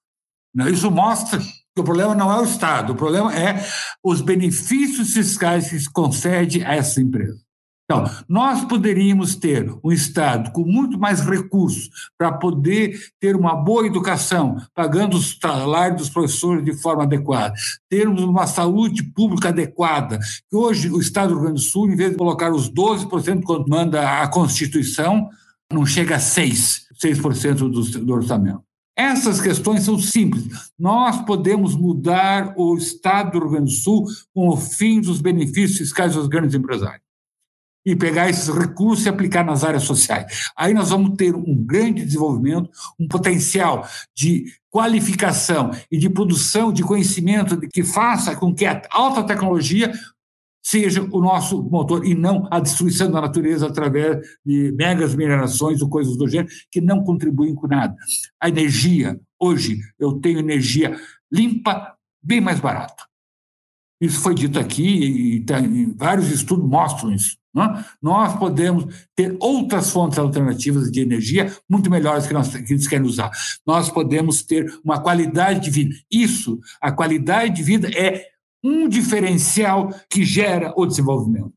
[0.71, 1.41] Isso mostra
[1.79, 3.65] o problema não é o Estado, o problema é
[4.03, 7.47] os benefícios fiscais que se concede a essa empresa.
[7.89, 13.87] Então, nós poderíamos ter um Estado com muito mais recursos para poder ter uma boa
[13.87, 17.53] educação, pagando os salários dos professores de forma adequada,
[17.89, 20.19] termos uma saúde pública adequada,
[20.51, 23.69] hoje o Estado do Rio Grande do Sul, em vez de colocar os 12% quando
[23.69, 25.29] manda a Constituição,
[25.71, 28.66] não chega a 6%, 6% do, do orçamento.
[28.97, 30.71] Essas questões são simples.
[30.77, 35.77] Nós podemos mudar o Estado do Rio Grande do Sul com o fim dos benefícios
[35.77, 37.05] fiscais dos grandes empresários
[37.85, 40.49] e pegar esses recursos e aplicar nas áreas sociais.
[40.57, 42.69] Aí nós vamos ter um grande desenvolvimento,
[42.99, 49.23] um potencial de qualificação e de produção de conhecimento que faça com que a alta
[49.23, 49.93] tecnologia
[50.67, 55.89] seja o nosso motor e não a destruição da natureza através de megas minerações ou
[55.89, 57.95] coisas do gênero que não contribuem com nada.
[58.37, 60.99] A energia, hoje eu tenho energia
[61.31, 63.05] limpa, bem mais barata.
[64.01, 67.37] Isso foi dito aqui e, e vários estudos mostram isso.
[67.55, 67.85] Né?
[68.01, 73.07] Nós podemos ter outras fontes alternativas de energia muito melhores que, nós, que eles querem
[73.07, 73.31] usar.
[73.65, 75.95] Nós podemos ter uma qualidade de vida.
[76.11, 78.36] Isso, a qualidade de vida é
[78.67, 81.53] um diferencial que gera o desenvolvimento.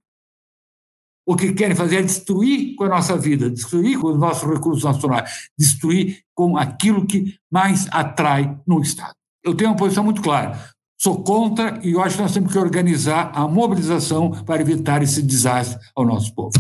[1.26, 4.84] O que querem fazer é destruir com a nossa vida, destruir com os nossos recursos
[4.84, 9.14] nacionais, destruir com aquilo que mais atrai no Estado.
[9.44, 10.58] Eu tenho uma posição muito clara.
[11.00, 15.22] Sou contra e eu acho que nós temos que organizar a mobilização para evitar esse
[15.22, 16.52] desastre ao nosso povo.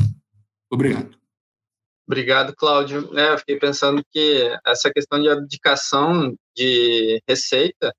[0.72, 1.18] Obrigado.
[2.06, 3.16] Obrigado, Cláudio.
[3.18, 7.94] É, eu fiquei pensando que essa questão de abdicação de receita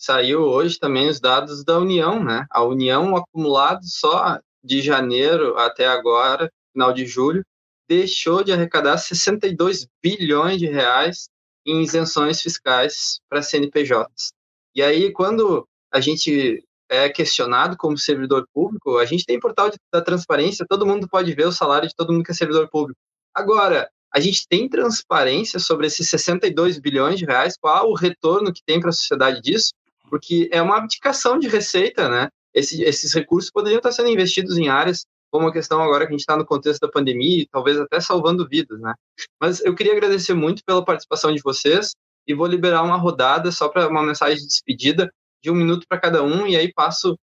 [0.00, 2.46] saiu hoje também os dados da União, né?
[2.50, 7.44] A União acumulado só de janeiro até agora, final de julho,
[7.86, 11.28] deixou de arrecadar 62 bilhões de reais
[11.66, 14.32] em isenções fiscais para CNPJs.
[14.74, 19.76] E aí, quando a gente é questionado como servidor público, a gente tem portal de,
[19.92, 22.98] da transparência, todo mundo pode ver o salário de todo mundo que é servidor público.
[23.34, 28.62] Agora, a gente tem transparência sobre esses 62 bilhões de reais, qual o retorno que
[28.64, 29.72] tem para a sociedade disso?
[30.10, 32.28] Porque é uma abdicação de receita, né?
[32.52, 36.16] Esse, esses recursos poderiam estar sendo investidos em áreas como a questão agora que a
[36.16, 38.92] gente está no contexto da pandemia, e talvez até salvando vidas, né?
[39.40, 41.94] Mas eu queria agradecer muito pela participação de vocês
[42.26, 45.10] e vou liberar uma rodada só para uma mensagem de despedida
[45.42, 47.16] de um minuto para cada um, e aí passo uh,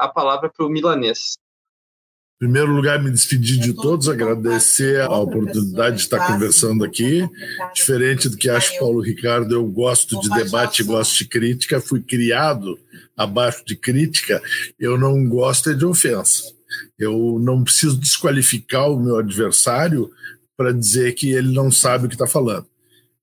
[0.00, 1.36] a palavra para o milanês.
[2.44, 7.26] Primeiro lugar, me despedir de todos, agradecer a oportunidade de estar conversando aqui.
[7.74, 11.80] Diferente do que acha Paulo Ricardo, eu gosto de debate gosto de crítica.
[11.80, 12.78] Fui criado
[13.16, 14.42] abaixo de crítica,
[14.78, 16.42] eu não gosto é de ofensa.
[16.98, 20.10] Eu não preciso desqualificar o meu adversário
[20.54, 22.66] para dizer que ele não sabe o que está falando.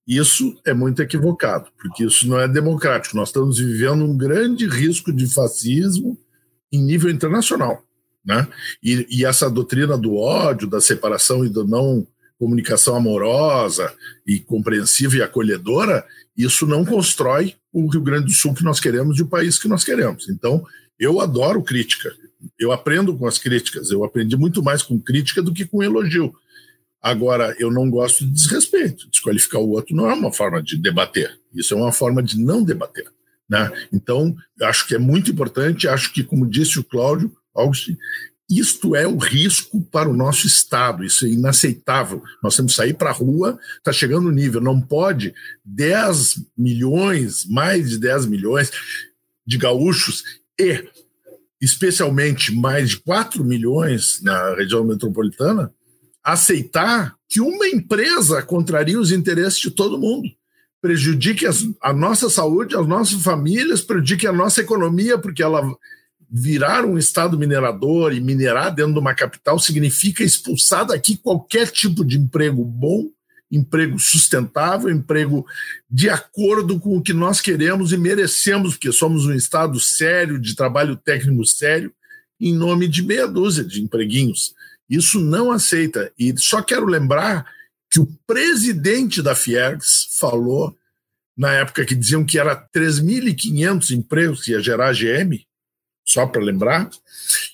[0.04, 3.16] Isso é muito equivocado, porque isso não é democrático.
[3.16, 6.18] Nós estamos vivendo um grande risco de fascismo
[6.72, 7.84] em nível internacional.
[8.24, 8.46] Né?
[8.82, 12.06] E, e essa doutrina do ódio, da separação e do não
[12.38, 13.92] comunicação amorosa
[14.26, 16.04] e compreensiva e acolhedora,
[16.36, 19.68] isso não constrói o Rio Grande do Sul que nós queremos e o país que
[19.68, 20.28] nós queremos.
[20.28, 20.64] Então,
[20.98, 22.12] eu adoro crítica.
[22.58, 23.90] Eu aprendo com as críticas.
[23.90, 26.34] Eu aprendi muito mais com crítica do que com elogio.
[27.00, 29.08] Agora, eu não gosto de desrespeito.
[29.08, 31.38] Desqualificar o outro não é uma forma de debater.
[31.54, 33.06] Isso é uma forma de não debater.
[33.48, 33.70] Né?
[33.92, 35.88] Então, acho que é muito importante.
[35.88, 37.96] Acho que, como disse o Cláudio Augustin,
[38.48, 42.22] isto é o risco para o nosso Estado, isso é inaceitável.
[42.42, 45.34] Nós temos que sair para a rua, está chegando o nível, não pode
[45.64, 48.70] 10 milhões, mais de 10 milhões
[49.46, 50.22] de gaúchos
[50.58, 50.86] e
[51.60, 55.72] especialmente mais de 4 milhões na região metropolitana,
[56.22, 60.28] aceitar que uma empresa contraria os interesses de todo mundo,
[60.80, 61.46] prejudique
[61.80, 65.62] a nossa saúde, as nossas famílias, prejudique a nossa economia, porque ela
[66.34, 72.02] virar um estado minerador e minerar dentro de uma capital significa expulsar daqui qualquer tipo
[72.02, 73.10] de emprego bom,
[73.50, 75.44] emprego sustentável, emprego
[75.90, 80.56] de acordo com o que nós queremos e merecemos, porque somos um estado sério, de
[80.56, 81.92] trabalho técnico sério,
[82.40, 84.54] em nome de meia dúzia de empreguinhos.
[84.88, 86.10] Isso não aceita.
[86.18, 87.44] E só quero lembrar
[87.90, 90.74] que o presidente da Fiergs falou,
[91.36, 95.44] na época que diziam que era 3.500 empregos que ia gerar a GM,
[96.04, 96.90] só para lembrar,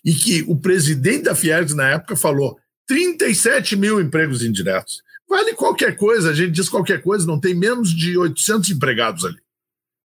[0.05, 5.03] e que o presidente da Fiergs na época falou 37 mil empregos indiretos.
[5.29, 9.39] Vale qualquer coisa, a gente diz qualquer coisa, não tem menos de 800 empregados ali.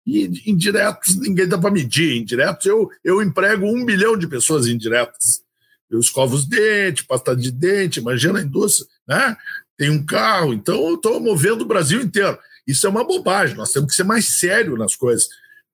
[0.06, 2.18] E indiretos ninguém dá para medir.
[2.18, 5.44] Indiretos eu, eu emprego um bilhão de pessoas indiretas.
[5.90, 9.38] Eu escovo os dentes, pasta de dente, imagina a indústria, né?
[9.78, 12.38] Tem um carro, então eu estou movendo o Brasil inteiro.
[12.66, 15.28] Isso é uma bobagem, nós temos que ser mais sério nas coisas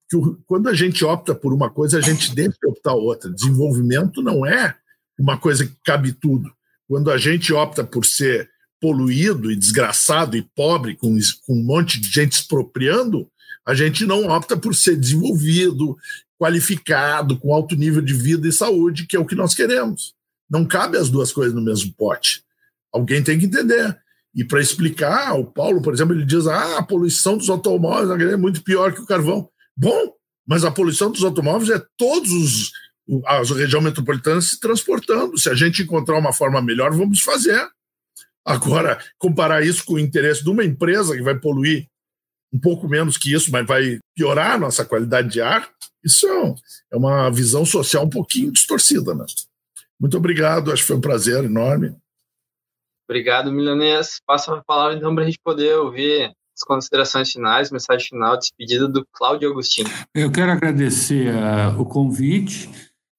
[0.10, 3.32] que o, quando a gente opta por uma coisa, a gente deve optar outra.
[3.32, 4.76] Desenvolvimento não é
[5.20, 6.52] uma coisa que cabe tudo.
[6.88, 8.50] Quando a gente opta por ser
[8.80, 13.30] poluído e desgraçado e pobre, com, com um monte de gente expropriando,
[13.66, 15.98] a gente não opta por ser desenvolvido,
[16.40, 20.14] qualificado, com alto nível de vida e saúde, que é o que nós queremos.
[20.50, 22.44] Não cabe as duas coisas no mesmo pote.
[22.94, 23.98] Alguém tem que entender.
[24.34, 28.38] E para explicar, o Paulo, por exemplo, ele diz: ah, a poluição dos automóveis é
[28.38, 29.50] muito pior que o carvão.
[29.78, 30.14] Bom,
[30.46, 32.72] mas a poluição dos automóveis é todos os
[33.26, 35.38] a região metropolitana se transportando.
[35.38, 37.66] Se a gente encontrar uma forma melhor, vamos fazer.
[38.46, 41.88] Agora, comparar isso com o interesse de uma empresa que vai poluir
[42.52, 45.70] um pouco menos que isso, mas vai piorar a nossa qualidade de ar,
[46.04, 46.56] isso é,
[46.94, 49.14] é uma visão social um pouquinho distorcida.
[49.14, 49.26] Né?
[50.00, 51.96] Muito obrigado, acho que foi um prazer enorme.
[53.10, 54.22] Obrigado, Milanês.
[54.26, 58.88] Passa a palavra então para a gente poder ouvir as considerações finais, mensagem final, despedida
[58.88, 59.88] do Cláudio Agostinho.
[60.14, 62.68] Eu quero agradecer uh, o convite.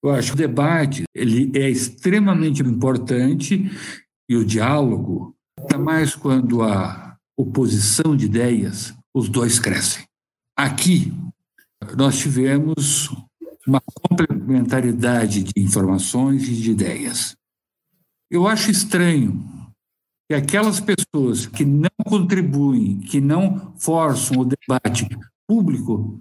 [0.03, 3.71] Eu acho que o debate ele é extremamente importante
[4.29, 10.05] e o diálogo, ainda mais quando há oposição de ideias, os dois crescem.
[10.57, 11.13] Aqui,
[11.97, 13.11] nós tivemos
[13.67, 17.37] uma complementaridade de informações e de ideias.
[18.31, 19.58] Eu acho estranho
[20.29, 25.09] que aquelas pessoas que não contribuem, que não forçam o debate
[25.49, 26.21] público,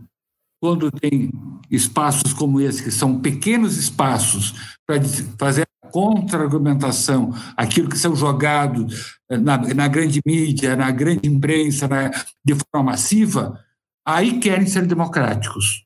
[0.61, 1.29] quando tem
[1.69, 5.01] espaços como esse, que são pequenos espaços para
[5.37, 11.87] fazer a contra-argumentação, aquilo que são jogados eh, na, na, grande mídia, na grande imprensa,
[11.87, 12.09] na,
[12.43, 13.61] de forma massiva,
[14.05, 15.85] aí querem ser democráticos,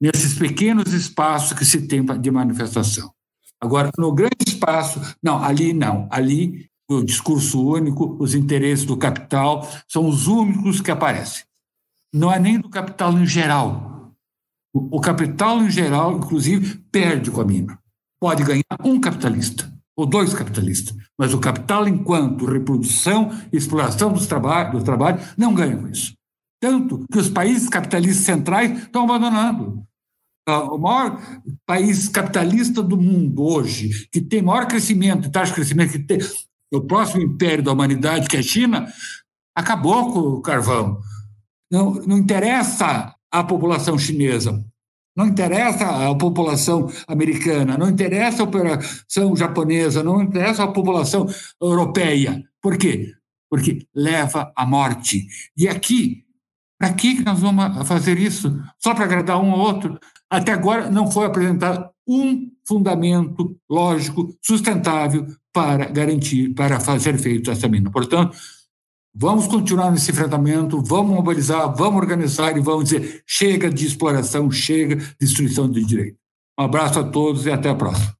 [0.00, 3.12] nesses pequenos espaços que se tem de manifestação.
[3.60, 9.68] Agora, no grande espaço, não, ali não, ali o discurso único, os interesses do capital
[9.88, 11.44] são os únicos que aparecem.
[12.12, 14.12] Não é nem do capital em geral.
[14.72, 17.78] O, capital em geral, inclusive, perde com a mina.
[18.20, 24.26] Pode ganhar um capitalista ou dois capitalistas, mas o capital, enquanto reprodução e exploração dos
[24.26, 26.14] trabalho, do trabalho, não ganha com isso.
[26.60, 29.84] Tanto que os países capitalistas centrais estão abandonando.
[30.46, 31.22] Ah, o maior
[31.64, 36.18] país capitalista do mundo hoje, que tem maior crescimento, taxa de crescimento, que tem,
[36.76, 38.86] o próximo império da humanidade, que é a China,
[39.54, 41.00] acabou com o carvão.
[41.70, 44.64] Não, não interessa a população chinesa,
[45.16, 51.26] não interessa a população americana, não interessa a população japonesa, não interessa a população
[51.60, 52.42] europeia.
[52.60, 53.12] Por quê?
[53.48, 55.26] Porque leva à morte.
[55.56, 56.24] E aqui,
[56.78, 58.60] para que nós vamos fazer isso?
[58.78, 59.98] Só para agradar um ou outro?
[60.28, 67.68] Até agora não foi apresentado um fundamento lógico, sustentável para garantir, para fazer feito essa
[67.68, 67.90] mina.
[67.90, 68.36] Portanto,
[69.14, 74.96] vamos continuar nesse enfrentamento, vamos mobilizar, vamos organizar e vamos dizer chega de exploração, chega
[74.96, 76.18] de destruição de direito.
[76.58, 78.14] Um abraço a todos e até a próxima.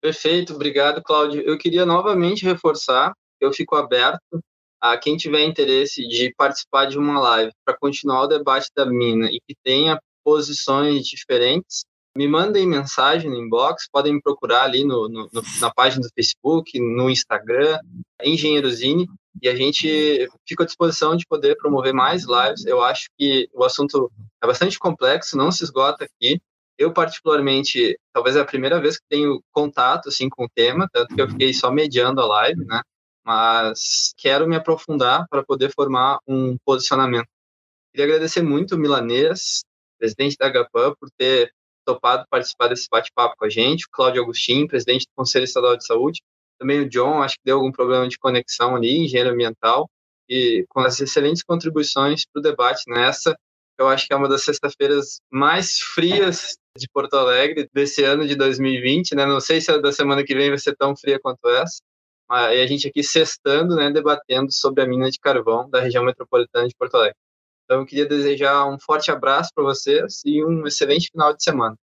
[0.00, 1.42] Perfeito, obrigado, Cláudio.
[1.42, 4.42] Eu queria novamente reforçar eu fico aberto
[4.80, 9.26] a quem tiver interesse de participar de uma live para continuar o debate da mina
[9.26, 11.84] e que tenha posições diferentes,
[12.18, 15.30] me mandem mensagem no inbox, podem me procurar ali no, no,
[15.60, 17.78] na página do Facebook, no Instagram,
[18.20, 19.06] Engenheirozine,
[19.40, 22.66] e a gente fica à disposição de poder promover mais lives.
[22.66, 24.10] Eu acho que o assunto
[24.42, 26.42] é bastante complexo, não se esgota aqui.
[26.76, 31.14] Eu, particularmente, talvez é a primeira vez que tenho contato assim, com o tema, tanto
[31.14, 32.82] que eu fiquei só mediando a live, né?
[33.24, 37.28] Mas quero me aprofundar para poder formar um posicionamento.
[37.92, 39.62] Queria agradecer muito o Milanês,
[40.00, 41.52] presidente da HPAN, por ter
[41.94, 45.86] topado participar desse bate-papo com a gente, o Cláudio Agostinho, presidente do Conselho Estadual de
[45.86, 46.20] Saúde,
[46.58, 49.88] também o John, acho que deu algum problema de conexão ali, engenheiro ambiental,
[50.28, 53.36] e com as excelentes contribuições para o debate nessa,
[53.78, 58.34] eu acho que é uma das sexta-feiras mais frias de Porto Alegre desse ano de
[58.34, 59.24] 2020, né?
[59.24, 61.78] Não sei se a da semana que vem vai ser tão fria quanto essa,
[62.28, 66.68] mas a gente aqui sextando, né, debatendo sobre a mina de carvão da região metropolitana
[66.68, 67.16] de Porto Alegre.
[67.68, 71.76] Então, eu queria desejar um forte abraço para vocês e um excelente final de semana.